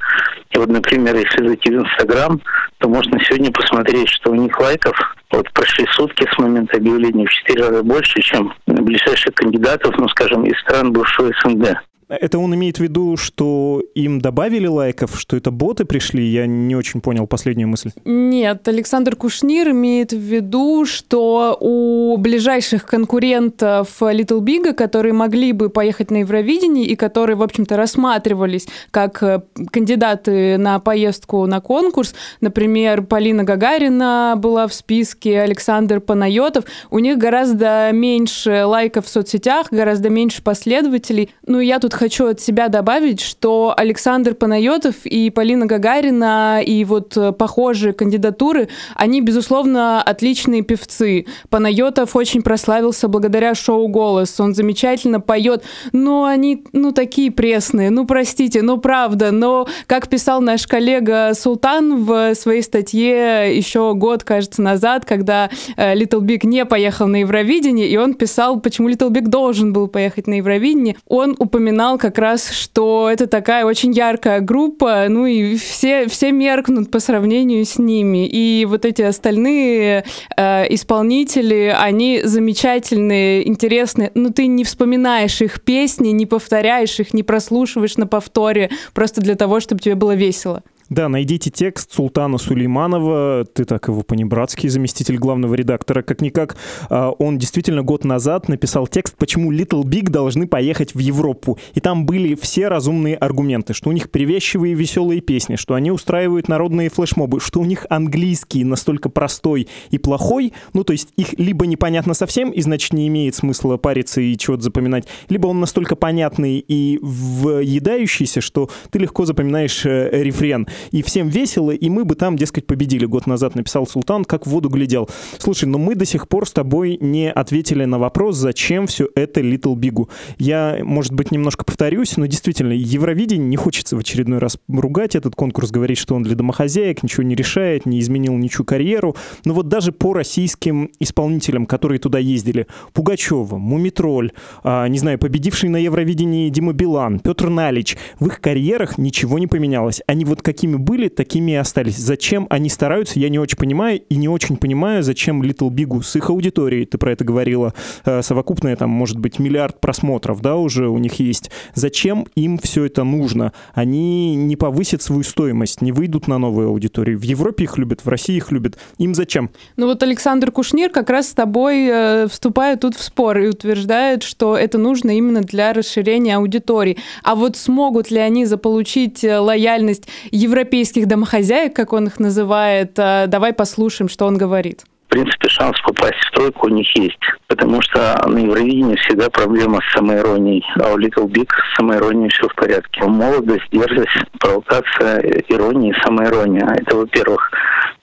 И 0.50 0.58
вот, 0.58 0.68
например, 0.68 1.16
если 1.16 1.46
зайти 1.46 1.70
в 1.70 1.82
Инстаграм, 1.82 2.40
то 2.78 2.88
можно 2.88 3.18
сегодня 3.24 3.50
посмотреть, 3.52 4.08
что 4.08 4.30
у 4.30 4.34
них 4.34 4.58
лайков 4.58 4.96
вот 5.30 5.50
прошли 5.52 5.86
сутки 5.92 6.26
с 6.30 6.38
момента 6.38 6.76
объявления 6.76 7.26
в 7.26 7.30
четыре 7.30 7.66
раза 7.68 7.82
больше, 7.82 8.20
чем 8.22 8.54
ближайших 8.66 9.34
кандидатов, 9.34 9.94
ну, 9.98 10.08
скажем, 10.08 10.44
из 10.44 10.58
стран 10.60 10.92
бывшего 10.92 11.32
СНГ. 11.42 11.78
Это 12.20 12.38
он 12.38 12.54
имеет 12.54 12.78
в 12.78 12.82
виду, 12.82 13.16
что 13.16 13.82
им 13.94 14.20
добавили 14.20 14.66
лайков, 14.66 15.18
что 15.18 15.34
это 15.34 15.50
боты 15.50 15.86
пришли? 15.86 16.26
Я 16.26 16.46
не 16.46 16.76
очень 16.76 17.00
понял 17.00 17.26
последнюю 17.26 17.68
мысль. 17.68 17.90
Нет, 18.04 18.68
Александр 18.68 19.16
Кушнир 19.16 19.70
имеет 19.70 20.12
в 20.12 20.18
виду, 20.18 20.84
что 20.84 21.56
у 21.58 22.16
ближайших 22.18 22.84
конкурентов 22.84 23.88
Little 24.00 24.40
Big, 24.40 24.74
которые 24.74 25.14
могли 25.14 25.52
бы 25.52 25.70
поехать 25.70 26.10
на 26.10 26.18
Евровидение 26.18 26.84
и 26.84 26.96
которые, 26.96 27.36
в 27.36 27.42
общем-то, 27.42 27.76
рассматривались 27.76 28.68
как 28.90 29.22
э, 29.22 29.40
кандидаты 29.70 30.58
на 30.58 30.80
поездку 30.80 31.46
на 31.46 31.60
конкурс, 31.60 32.14
например, 32.42 33.02
Полина 33.02 33.44
Гагарина 33.44 34.34
была 34.36 34.66
в 34.66 34.74
списке, 34.74 35.40
Александр 35.40 36.00
Панайотов, 36.00 36.64
у 36.90 36.98
них 36.98 37.16
гораздо 37.16 37.90
меньше 37.92 38.64
лайков 38.66 39.06
в 39.06 39.08
соцсетях, 39.08 39.68
гораздо 39.70 40.10
меньше 40.10 40.42
последователей. 40.42 41.30
Ну, 41.46 41.58
я 41.58 41.78
тут 41.78 41.94
хочу 42.02 42.26
от 42.26 42.40
себя 42.40 42.66
добавить, 42.66 43.20
что 43.20 43.72
Александр 43.76 44.34
Панайотов 44.34 45.06
и 45.06 45.30
Полина 45.30 45.66
Гагарина 45.66 46.60
и 46.60 46.84
вот 46.84 47.16
э, 47.16 47.30
похожие 47.30 47.92
кандидатуры, 47.92 48.68
они, 48.96 49.20
безусловно, 49.20 50.02
отличные 50.02 50.62
певцы. 50.62 51.26
Панайотов 51.48 52.16
очень 52.16 52.42
прославился 52.42 53.06
благодаря 53.06 53.54
шоу 53.54 53.86
«Голос». 53.86 54.40
Он 54.40 54.52
замечательно 54.52 55.20
поет, 55.20 55.62
но 55.92 56.24
они, 56.24 56.64
ну, 56.72 56.90
такие 56.90 57.30
пресные. 57.30 57.90
Ну, 57.90 58.04
простите, 58.04 58.62
ну, 58.62 58.78
правда. 58.78 59.30
Но, 59.30 59.68
как 59.86 60.08
писал 60.08 60.40
наш 60.40 60.66
коллега 60.66 61.34
Султан 61.34 62.02
в 62.02 62.34
своей 62.34 62.62
статье 62.62 63.56
еще 63.56 63.94
год, 63.94 64.24
кажется, 64.24 64.60
назад, 64.60 65.04
когда 65.04 65.50
э, 65.76 65.94
Little 65.94 66.22
Big 66.22 66.40
не 66.48 66.64
поехал 66.64 67.06
на 67.06 67.20
Евровидение, 67.20 67.86
и 67.86 67.96
он 67.96 68.14
писал, 68.14 68.58
почему 68.58 68.90
Little 68.90 69.10
Big 69.10 69.28
должен 69.28 69.72
был 69.72 69.86
поехать 69.86 70.26
на 70.26 70.38
Евровидение, 70.38 70.96
он 71.06 71.36
упоминал 71.38 71.91
как 71.98 72.18
раз, 72.18 72.50
что 72.50 73.08
это 73.10 73.26
такая 73.26 73.64
очень 73.64 73.92
яркая 73.92 74.40
группа, 74.40 75.06
ну 75.08 75.26
и 75.26 75.56
все, 75.56 76.06
все 76.08 76.32
меркнут 76.32 76.90
по 76.90 77.00
сравнению 77.00 77.64
с 77.64 77.78
ними. 77.78 78.26
И 78.26 78.64
вот 78.64 78.84
эти 78.84 79.02
остальные 79.02 80.04
э, 80.36 80.74
исполнители, 80.74 81.74
они 81.76 82.22
замечательные, 82.24 83.46
интересные. 83.48 84.10
Ну 84.14 84.30
ты 84.30 84.46
не 84.46 84.64
вспоминаешь 84.64 85.40
их 85.40 85.62
песни, 85.62 86.08
не 86.08 86.26
повторяешь 86.26 86.98
их, 87.00 87.14
не 87.14 87.22
прослушиваешь 87.22 87.96
на 87.96 88.06
повторе, 88.06 88.70
просто 88.94 89.20
для 89.20 89.34
того, 89.34 89.60
чтобы 89.60 89.80
тебе 89.80 89.94
было 89.94 90.14
весело. 90.14 90.62
Да, 90.88 91.08
найдите 91.08 91.50
текст 91.50 91.92
Султана 91.92 92.38
Сулейманова, 92.38 93.46
ты 93.52 93.64
так 93.64 93.88
его 93.88 94.02
по-небратски, 94.02 94.66
заместитель 94.66 95.16
главного 95.16 95.54
редактора. 95.54 96.02
Как-никак, 96.02 96.56
а, 96.90 97.10
он 97.10 97.38
действительно 97.38 97.82
год 97.82 98.04
назад 98.04 98.48
написал 98.48 98.86
текст, 98.86 99.16
почему 99.16 99.52
Little 99.52 99.84
Big 99.84 100.10
должны 100.10 100.46
поехать 100.46 100.94
в 100.94 100.98
Европу. 100.98 101.58
И 101.74 101.80
там 101.80 102.04
были 102.04 102.34
все 102.34 102.68
разумные 102.68 103.16
аргументы, 103.16 103.74
что 103.74 103.90
у 103.90 103.92
них 103.92 104.10
привязчивые 104.10 104.74
веселые 104.74 105.20
песни, 105.20 105.56
что 105.56 105.74
они 105.74 105.90
устраивают 105.90 106.48
народные 106.48 106.90
флешмобы, 106.90 107.40
что 107.40 107.60
у 107.60 107.64
них 107.64 107.86
английский 107.88 108.64
настолько 108.64 109.08
простой 109.08 109.68
и 109.90 109.98
плохой, 109.98 110.52
ну 110.74 110.84
то 110.84 110.92
есть 110.92 111.12
их 111.16 111.38
либо 111.38 111.66
непонятно 111.66 112.14
совсем, 112.14 112.50
и 112.50 112.60
значит 112.60 112.92
не 112.92 113.08
имеет 113.08 113.34
смысла 113.34 113.76
париться 113.76 114.20
и 114.20 114.36
чего-то 114.36 114.62
запоминать, 114.62 115.06
либо 115.28 115.46
он 115.46 115.60
настолько 115.60 115.96
понятный 115.96 116.58
и 116.66 116.98
въедающийся, 117.00 118.40
что 118.40 118.68
ты 118.90 118.98
легко 118.98 119.24
запоминаешь 119.24 119.86
э, 119.86 120.10
рефрен 120.12 120.66
и 120.90 121.02
всем 121.02 121.28
весело, 121.28 121.70
и 121.70 121.88
мы 121.88 122.04
бы 122.04 122.14
там, 122.14 122.36
дескать, 122.36 122.66
победили. 122.66 123.04
Год 123.04 123.26
назад 123.26 123.54
написал 123.54 123.86
Султан, 123.86 124.24
как 124.24 124.46
в 124.46 124.50
воду 124.50 124.68
глядел. 124.68 125.08
Слушай, 125.38 125.66
но 125.66 125.78
мы 125.78 125.94
до 125.94 126.04
сих 126.04 126.28
пор 126.28 126.46
с 126.46 126.52
тобой 126.52 126.98
не 127.00 127.30
ответили 127.30 127.84
на 127.84 127.98
вопрос, 127.98 128.36
зачем 128.36 128.86
все 128.86 129.08
это 129.14 129.40
Little 129.40 129.74
Big. 129.74 130.08
Я, 130.38 130.78
может 130.82 131.12
быть, 131.12 131.30
немножко 131.30 131.64
повторюсь, 131.64 132.16
но 132.16 132.26
действительно, 132.26 132.72
Евровидение 132.72 133.46
не 133.46 133.56
хочется 133.56 133.96
в 133.96 133.98
очередной 133.98 134.38
раз 134.38 134.58
ругать 134.68 135.14
этот 135.16 135.34
конкурс, 135.34 135.70
говорить, 135.70 135.98
что 135.98 136.14
он 136.14 136.22
для 136.22 136.36
домохозяек, 136.36 137.02
ничего 137.02 137.22
не 137.22 137.34
решает, 137.34 137.86
не 137.86 138.00
изменил 138.00 138.34
ничью 138.34 138.64
карьеру. 138.64 139.16
Но 139.44 139.54
вот 139.54 139.68
даже 139.68 139.92
по 139.92 140.12
российским 140.12 140.90
исполнителям, 141.00 141.66
которые 141.66 141.98
туда 141.98 142.18
ездили, 142.18 142.66
Пугачева, 142.92 143.58
Мумитроль, 143.58 144.32
а, 144.62 144.86
не 144.86 144.98
знаю, 144.98 145.18
победивший 145.18 145.68
на 145.68 145.76
Евровидении 145.76 146.48
Дима 146.48 146.72
Билан, 146.72 147.20
Петр 147.20 147.48
Налич, 147.48 147.96
в 148.18 148.26
их 148.26 148.40
карьерах 148.40 148.98
ничего 148.98 149.38
не 149.38 149.46
поменялось. 149.46 150.00
Они 150.06 150.24
вот 150.24 150.42
какими 150.42 150.61
какими 150.62 150.76
были, 150.76 151.08
такими 151.08 151.52
и 151.52 151.54
остались. 151.56 151.96
Зачем 151.96 152.46
они 152.48 152.68
стараются, 152.68 153.18
я 153.18 153.28
не 153.30 153.40
очень 153.40 153.58
понимаю, 153.58 154.00
и 154.08 154.14
не 154.14 154.28
очень 154.28 154.56
понимаю, 154.56 155.02
зачем 155.02 155.42
Little 155.42 155.70
Big 155.70 156.04
с 156.04 156.14
их 156.14 156.30
аудиторией, 156.30 156.86
ты 156.86 156.98
про 156.98 157.10
это 157.10 157.24
говорила, 157.24 157.74
э, 158.04 158.22
совокупная 158.22 158.76
там, 158.76 158.90
может 158.90 159.18
быть, 159.18 159.40
миллиард 159.40 159.80
просмотров, 159.80 160.40
да, 160.40 160.54
уже 160.54 160.88
у 160.88 160.98
них 160.98 161.14
есть. 161.14 161.50
Зачем 161.74 162.28
им 162.36 162.58
все 162.58 162.84
это 162.84 163.02
нужно? 163.02 163.52
Они 163.74 164.36
не 164.36 164.54
повысят 164.54 165.02
свою 165.02 165.24
стоимость, 165.24 165.82
не 165.82 165.90
выйдут 165.90 166.28
на 166.28 166.38
новую 166.38 166.68
аудиторию. 166.68 167.18
В 167.18 167.22
Европе 167.22 167.64
их 167.64 167.76
любят, 167.76 168.04
в 168.04 168.08
России 168.08 168.36
их 168.36 168.52
любят. 168.52 168.78
Им 168.98 169.16
зачем? 169.16 169.50
Ну 169.76 169.86
вот 169.86 170.04
Александр 170.04 170.52
Кушнир 170.52 170.90
как 170.90 171.10
раз 171.10 171.30
с 171.30 171.34
тобой 171.34 171.88
э, 171.88 172.28
вступает 172.28 172.82
тут 172.82 172.94
в 172.94 173.02
спор 173.02 173.38
и 173.38 173.48
утверждает, 173.48 174.22
что 174.22 174.56
это 174.56 174.78
нужно 174.78 175.10
именно 175.10 175.40
для 175.40 175.72
расширения 175.72 176.36
аудитории. 176.36 176.98
А 177.24 177.34
вот 177.34 177.56
смогут 177.56 178.12
ли 178.12 178.18
они 178.18 178.44
заполучить 178.44 179.24
э, 179.24 179.40
лояльность 179.40 180.06
европейских 180.30 180.51
европейских 180.52 181.06
домохозяек, 181.06 181.74
как 181.74 181.92
он 181.92 182.06
их 182.06 182.20
называет. 182.20 182.98
А, 182.98 183.26
давай 183.26 183.52
послушаем, 183.52 184.08
что 184.08 184.26
он 184.26 184.36
говорит. 184.36 184.84
В 185.06 185.12
принципе, 185.12 185.48
шанс 185.48 185.78
попасть 185.82 186.16
в 186.26 186.30
тройку 186.30 186.68
у 186.68 186.70
них 186.70 186.86
есть, 186.96 187.18
потому 187.46 187.82
что 187.82 188.18
на 188.26 188.38
Евровидении 188.38 188.96
всегда 188.96 189.28
проблема 189.28 189.80
с 189.82 189.92
самоиронией, 189.94 190.64
а 190.80 190.92
у 190.92 190.98
Little 190.98 191.26
Big 191.26 191.48
с 191.50 191.76
самоиронией 191.76 192.30
все 192.30 192.48
в 192.48 192.54
порядке. 192.54 193.02
Молодость, 193.02 193.68
дерзость, 193.70 194.16
провокация, 194.38 195.20
ирония 195.48 195.92
и 195.92 196.02
самоирония. 196.02 196.66
Это, 196.78 196.96
во-первых. 196.96 197.50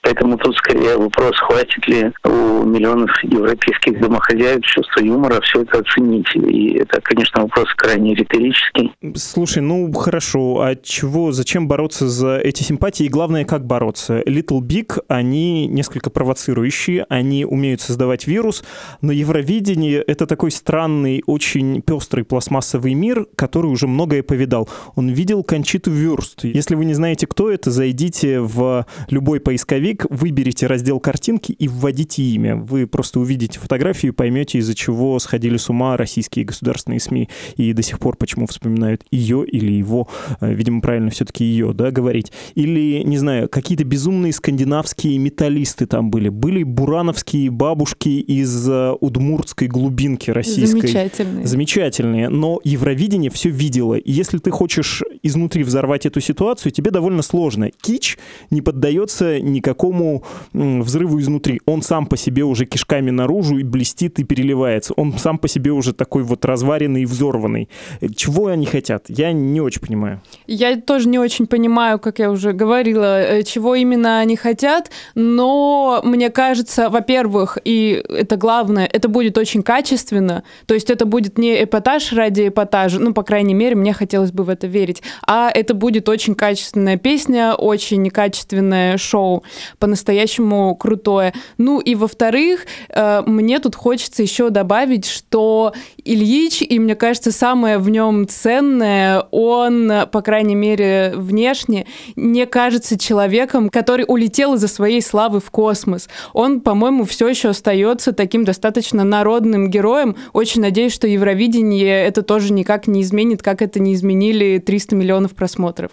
Поэтому 0.02 0.38
тут 0.38 0.56
скорее 0.56 0.98
вопрос, 0.98 1.36
хватит 1.38 1.88
ли 1.88 2.12
у 2.24 2.64
миллионов 2.64 3.12
европейских 3.24 4.00
домохозяек 4.00 4.64
чувства 4.64 5.02
юмора 5.02 5.42
все 5.42 5.62
это 5.64 5.80
оценить. 5.80 6.28
И 6.36 6.78
это, 6.78 7.02
конечно, 7.02 7.42
вопрос 7.42 7.68
крайне 7.76 8.16
риторический. 8.16 8.92
Слушай, 9.16 9.62
ну 9.62 9.92
хорошо, 9.92 10.62
а 10.62 10.76
чего, 10.76 11.32
зачем 11.32 11.68
бороться 11.68 12.08
за 12.08 12.38
эти 12.38 12.64
симпатии? 12.64 13.06
И 13.06 13.10
главное, 13.10 13.44
как 13.44 13.66
бороться? 13.66 14.22
Little 14.22 14.62
Big, 14.62 15.00
они 15.10 15.68
несколько 15.68 16.10
провоцирующие, 16.10 17.06
они 17.10 17.44
умеют 17.44 17.82
создавать 17.82 18.26
вирус, 18.26 18.64
но 19.02 19.12
Евровидение— 19.12 20.02
это 20.08 20.26
такой 20.26 20.52
странный, 20.52 21.24
очень 21.26 21.82
пестрый 21.82 22.24
пластмассовый 22.24 22.94
мир, 22.94 23.28
который 23.36 23.68
уже 23.68 23.88
многое 23.88 24.24
повидал. 24.24 24.70
Он 24.96 25.10
видел 25.10 25.44
Кончиту 25.44 25.92
Вюрст. 25.92 26.46
Если 26.46 26.76
вы 26.76 26.86
не 26.86 26.94
знаете, 26.94 27.28
кто 27.28 27.52
это, 27.52 27.70
зайдите 27.70 28.40
в 28.40 28.86
любой 29.10 29.40
поисковик, 29.40 29.89
поисковик, 29.90 30.06
выберите 30.10 30.68
раздел 30.68 31.00
картинки 31.00 31.52
и 31.52 31.68
вводите 31.68 32.24
имя. 32.24 32.56
Вы 32.56 32.88
просто 32.88 33.20
увидите 33.20 33.60
фотографию 33.60 34.12
и 34.12 34.16
поймете, 34.16 34.60
из-за 34.60 34.76
чего 34.76 35.18
сходили 35.20 35.58
с 35.58 35.70
ума 35.70 35.98
российские 35.98 36.46
государственные 36.46 37.00
СМИ 37.00 37.30
и 37.56 37.74
до 37.74 37.82
сих 37.82 38.00
пор 38.00 38.16
почему 38.18 38.48
вспоминают 38.48 39.04
ее 39.12 39.46
или 39.46 39.72
его. 39.72 40.08
Э, 40.42 40.54
видимо, 40.54 40.82
правильно 40.82 41.10
все-таки 41.10 41.44
ее, 41.44 41.74
да, 41.74 41.92
говорить. 41.92 42.32
Или, 42.56 43.04
не 43.04 43.18
знаю, 43.18 43.50
какие-то 43.50 43.84
безумные 43.84 44.34
скандинавские 44.34 45.18
металлисты 45.18 45.86
там 45.86 46.10
были. 46.10 46.30
Были 46.30 46.64
бурановские 46.64 47.50
бабушки 47.50 48.10
из 48.10 48.70
э, 48.70 48.94
удмуртской 49.00 49.68
глубинки 49.68 50.32
российской. 50.32 50.82
Замечательные. 50.82 51.48
Замечательные. 51.48 52.30
Но 52.30 52.60
Евровидение 52.64 53.32
все 53.32 53.50
видело. 53.50 53.96
И 53.96 54.12
если 54.12 54.38
ты 54.38 54.52
хочешь 54.52 55.04
изнутри 55.24 55.64
взорвать 55.64 56.06
эту 56.06 56.22
ситуацию, 56.22 56.72
тебе 56.72 56.92
довольно 56.92 57.22
сложно. 57.22 57.70
Кич 57.82 58.18
не 58.50 58.62
поддается 58.62 59.40
никакому 59.40 59.79
такому 59.80 60.24
взрыву 60.54 61.20
изнутри. 61.20 61.62
Он 61.66 61.82
сам 61.82 62.06
по 62.06 62.18
себе 62.18 62.44
уже 62.44 62.66
кишками 62.66 63.12
наружу 63.12 63.58
и 63.58 63.64
блестит 63.64 64.20
и 64.20 64.26
переливается. 64.26 64.94
Он 64.98 65.18
сам 65.18 65.38
по 65.38 65.48
себе 65.48 65.72
уже 65.72 65.94
такой 65.94 66.24
вот 66.24 66.44
разваренный 66.44 67.04
и 67.04 67.06
взорванный. 67.06 67.70
Чего 68.16 68.48
они 68.48 68.66
хотят? 68.66 69.06
Я 69.08 69.32
не 69.32 69.62
очень 69.62 69.82
понимаю. 69.82 70.22
Я 70.48 70.76
тоже 70.82 71.08
не 71.08 71.18
очень 71.18 71.48
понимаю, 71.48 72.00
как 72.00 72.20
я 72.20 72.30
уже 72.30 72.52
говорила, 72.52 73.22
э, 73.22 73.44
чего 73.44 73.76
именно 73.76 74.20
они 74.20 74.36
хотят, 74.36 74.92
но 75.16 76.02
мне 76.04 76.30
кажется, 76.30 76.90
во-первых, 76.90 77.58
и 77.64 78.04
это 78.10 78.36
главное, 78.36 78.86
это 78.86 79.08
будет 79.08 79.38
очень 79.38 79.64
качественно, 79.64 80.44
то 80.66 80.74
есть 80.74 80.90
это 80.90 81.06
будет 81.06 81.38
не 81.38 81.64
эпатаж 81.64 82.14
ради 82.14 82.50
эпатажа, 82.50 83.00
ну, 83.00 83.14
по 83.14 83.24
крайней 83.24 83.54
мере, 83.54 83.76
мне 83.76 83.94
хотелось 83.94 84.32
бы 84.32 84.44
в 84.44 84.50
это 84.50 84.68
верить. 84.68 85.02
а 85.26 85.50
это 85.54 85.74
будет 85.74 86.10
очень 86.10 86.36
качественная 86.36 86.98
песня, 86.98 87.54
очень 87.54 88.10
качественное 88.10 88.98
шоу, 88.98 89.44
по-настоящему 89.78 90.76
крутое. 90.76 91.34
Ну 91.58 91.80
и 91.80 91.96
во-вторых, 91.96 92.66
э, 92.90 93.24
мне 93.26 93.60
тут 93.60 93.76
хочется 93.76 94.24
еще 94.24 94.50
добавить, 94.50 95.06
что 95.06 95.74
Ильич, 96.04 96.62
и 96.62 96.80
мне 96.80 96.96
кажется, 96.96 97.32
самое 97.32 97.78
в 97.78 97.90
нем 97.90 98.28
ценное, 98.28 99.26
он, 99.32 99.92
по 100.12 100.22
крайней 100.22 100.56
мере, 100.56 101.14
внешне, 101.16 101.86
не 102.16 102.46
кажется 102.46 102.98
человеком, 102.98 103.70
который 103.70 104.06
улетел 104.08 104.56
из-за 104.56 104.68
своей 104.68 105.02
славы 105.02 105.40
в 105.40 105.52
космос. 105.52 106.10
Он, 106.34 106.62
по-моему, 106.62 107.06
все 107.06 107.28
еще 107.28 107.50
остается 107.50 108.12
таким 108.12 108.44
достаточно 108.44 109.04
народным 109.04 109.70
героем. 109.70 110.16
Очень 110.34 110.62
надеюсь, 110.62 110.94
что 110.94 111.08
Евровидение 111.08 112.06
это 112.06 112.22
тоже 112.22 112.54
никак 112.54 112.88
не 112.88 113.02
изменит, 113.02 113.44
как 113.44 113.62
это 113.62 113.80
не 113.80 113.94
изменили 113.94 114.58
300 114.60 114.96
миллионов 114.96 115.36
просмотров. 115.36 115.92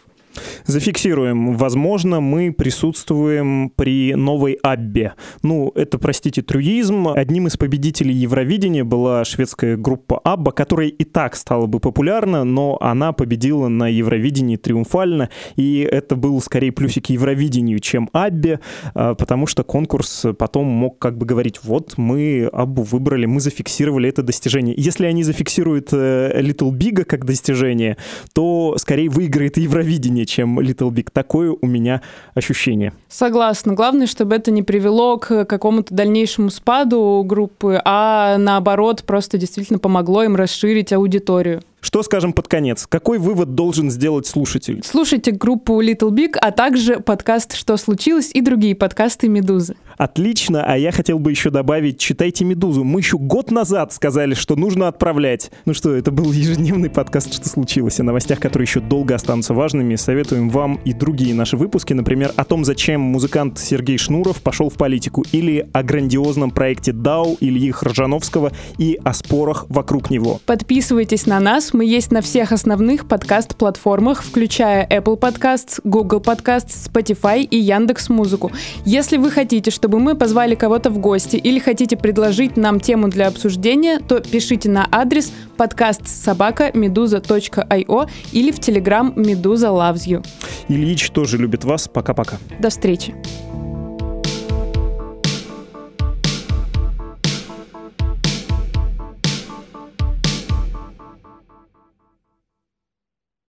Зафиксируем. 0.64 1.56
Возможно, 1.56 2.20
мы 2.20 2.52
присутствуем 2.52 3.70
при 3.74 4.14
новой 4.14 4.58
Аббе. 4.62 5.14
Ну, 5.42 5.72
это, 5.74 5.98
простите, 5.98 6.42
трюизм. 6.42 7.08
Одним 7.08 7.46
из 7.46 7.56
победителей 7.56 8.14
Евровидения 8.14 8.84
была 8.84 9.24
шведская 9.24 9.76
группа 9.76 10.18
Абба, 10.18 10.52
которая 10.52 10.88
и 10.88 11.04
так 11.04 11.36
стала 11.36 11.66
бы 11.66 11.80
популярна, 11.80 12.44
но 12.44 12.76
она 12.80 13.12
победила 13.12 13.68
на 13.68 13.88
Евровидении 13.88 14.56
триумфально, 14.56 15.30
и 15.56 15.80
это 15.80 16.16
был 16.16 16.40
скорее 16.40 16.72
плюсик 16.72 17.06
Евровидению, 17.06 17.78
чем 17.80 18.10
Аббе, 18.12 18.60
а, 18.94 19.14
потому 19.14 19.46
что 19.46 19.64
конкурс 19.64 20.26
потом 20.38 20.66
мог 20.66 20.98
как 20.98 21.16
бы 21.16 21.26
говорить, 21.26 21.60
вот 21.62 21.94
мы 21.96 22.48
Аббу 22.52 22.82
выбрали, 22.82 23.26
мы 23.26 23.40
зафиксировали 23.40 24.08
это 24.08 24.22
достижение. 24.22 24.74
Если 24.76 25.06
они 25.06 25.22
зафиксируют 25.22 25.88
э, 25.92 26.40
Little 26.40 26.70
Big 26.72 27.04
как 27.04 27.24
достижение, 27.24 27.96
то 28.32 28.76
скорее 28.78 29.08
выиграет 29.08 29.56
Евровидение, 29.56 30.25
чем 30.26 30.60
Little 30.60 30.90
Big. 30.90 31.08
Такое 31.12 31.54
у 31.58 31.66
меня 31.66 32.02
ощущение. 32.34 32.92
Согласна. 33.08 33.74
Главное, 33.74 34.06
чтобы 34.06 34.36
это 34.36 34.50
не 34.50 34.62
привело 34.62 35.16
к 35.18 35.44
какому-то 35.44 35.94
дальнейшему 35.94 36.50
спаду 36.50 37.22
группы, 37.24 37.80
а 37.84 38.36
наоборот, 38.38 39.04
просто 39.06 39.38
действительно 39.38 39.78
помогло 39.78 40.22
им 40.24 40.36
расширить 40.36 40.92
аудиторию. 40.92 41.62
Что 41.80 42.02
скажем 42.02 42.32
под 42.32 42.48
конец? 42.48 42.86
Какой 42.88 43.18
вывод 43.18 43.54
должен 43.54 43.90
сделать 43.90 44.26
слушатель? 44.26 44.82
Слушайте 44.84 45.30
группу 45.30 45.80
Little 45.80 46.10
Big, 46.10 46.36
а 46.40 46.50
также 46.50 47.00
подкаст 47.00 47.54
«Что 47.54 47.76
случилось» 47.76 48.30
и 48.32 48.40
другие 48.40 48.74
подкасты 48.74 49.28
«Медузы». 49.28 49.76
Отлично, 49.96 50.62
а 50.62 50.76
я 50.76 50.92
хотел 50.92 51.18
бы 51.18 51.30
еще 51.30 51.50
добавить, 51.50 51.98
читайте 51.98 52.44
«Медузу». 52.44 52.84
Мы 52.84 53.00
еще 53.00 53.18
год 53.18 53.50
назад 53.50 53.92
сказали, 53.92 54.34
что 54.34 54.56
нужно 54.56 54.88
отправлять. 54.88 55.50
Ну 55.64 55.74
что, 55.74 55.94
это 55.94 56.10
был 56.10 56.32
ежедневный 56.32 56.90
подкаст 56.90 57.32
«Что 57.32 57.48
случилось?» 57.48 58.00
о 58.00 58.02
новостях, 58.02 58.40
которые 58.40 58.66
еще 58.66 58.80
долго 58.80 59.14
останутся 59.14 59.54
важными. 59.54 59.96
Советуем 59.96 60.50
вам 60.50 60.80
и 60.84 60.92
другие 60.92 61.34
наши 61.34 61.56
выпуски, 61.56 61.92
например, 61.92 62.32
о 62.36 62.44
том, 62.44 62.64
зачем 62.64 63.00
музыкант 63.00 63.58
Сергей 63.58 63.96
Шнуров 63.96 64.42
пошел 64.42 64.68
в 64.68 64.74
политику, 64.74 65.24
или 65.32 65.68
о 65.72 65.82
грандиозном 65.82 66.50
проекте 66.50 66.92
DAO 66.92 67.36
Ильи 67.40 67.70
Хржановского 67.70 68.52
и 68.78 68.98
о 69.02 69.14
спорах 69.14 69.66
вокруг 69.68 70.10
него. 70.10 70.40
Подписывайтесь 70.46 71.26
на 71.26 71.40
нас, 71.40 71.65
мы 71.72 71.84
есть 71.84 72.12
на 72.12 72.20
всех 72.20 72.52
основных 72.52 73.08
подкаст-платформах, 73.08 74.22
включая 74.22 74.86
Apple 74.86 75.18
Podcasts, 75.18 75.80
Google 75.84 76.20
Podcasts, 76.20 76.90
Spotify 76.90 77.40
и 77.42 77.56
Яндекс 77.56 78.08
Музыку. 78.08 78.52
Если 78.84 79.16
вы 79.16 79.30
хотите, 79.30 79.70
чтобы 79.70 79.98
мы 79.98 80.14
позвали 80.14 80.54
кого-то 80.54 80.90
в 80.90 80.98
гости 80.98 81.36
или 81.36 81.58
хотите 81.58 81.96
предложить 81.96 82.56
нам 82.56 82.80
тему 82.80 83.08
для 83.08 83.28
обсуждения, 83.28 83.98
то 83.98 84.20
пишите 84.20 84.68
на 84.68 84.86
адрес 84.90 85.32
подкаст 85.56 86.06
собака 86.06 86.68
meduza.io 86.68 88.08
или 88.32 88.50
в 88.50 88.58
Telegram 88.58 89.14
Meduza 89.14 89.70
Loves 89.70 90.06
You. 90.06 90.26
Ильич 90.68 91.10
тоже 91.10 91.38
любит 91.38 91.64
вас. 91.64 91.88
Пока-пока. 91.88 92.38
До 92.58 92.70
встречи. 92.70 93.14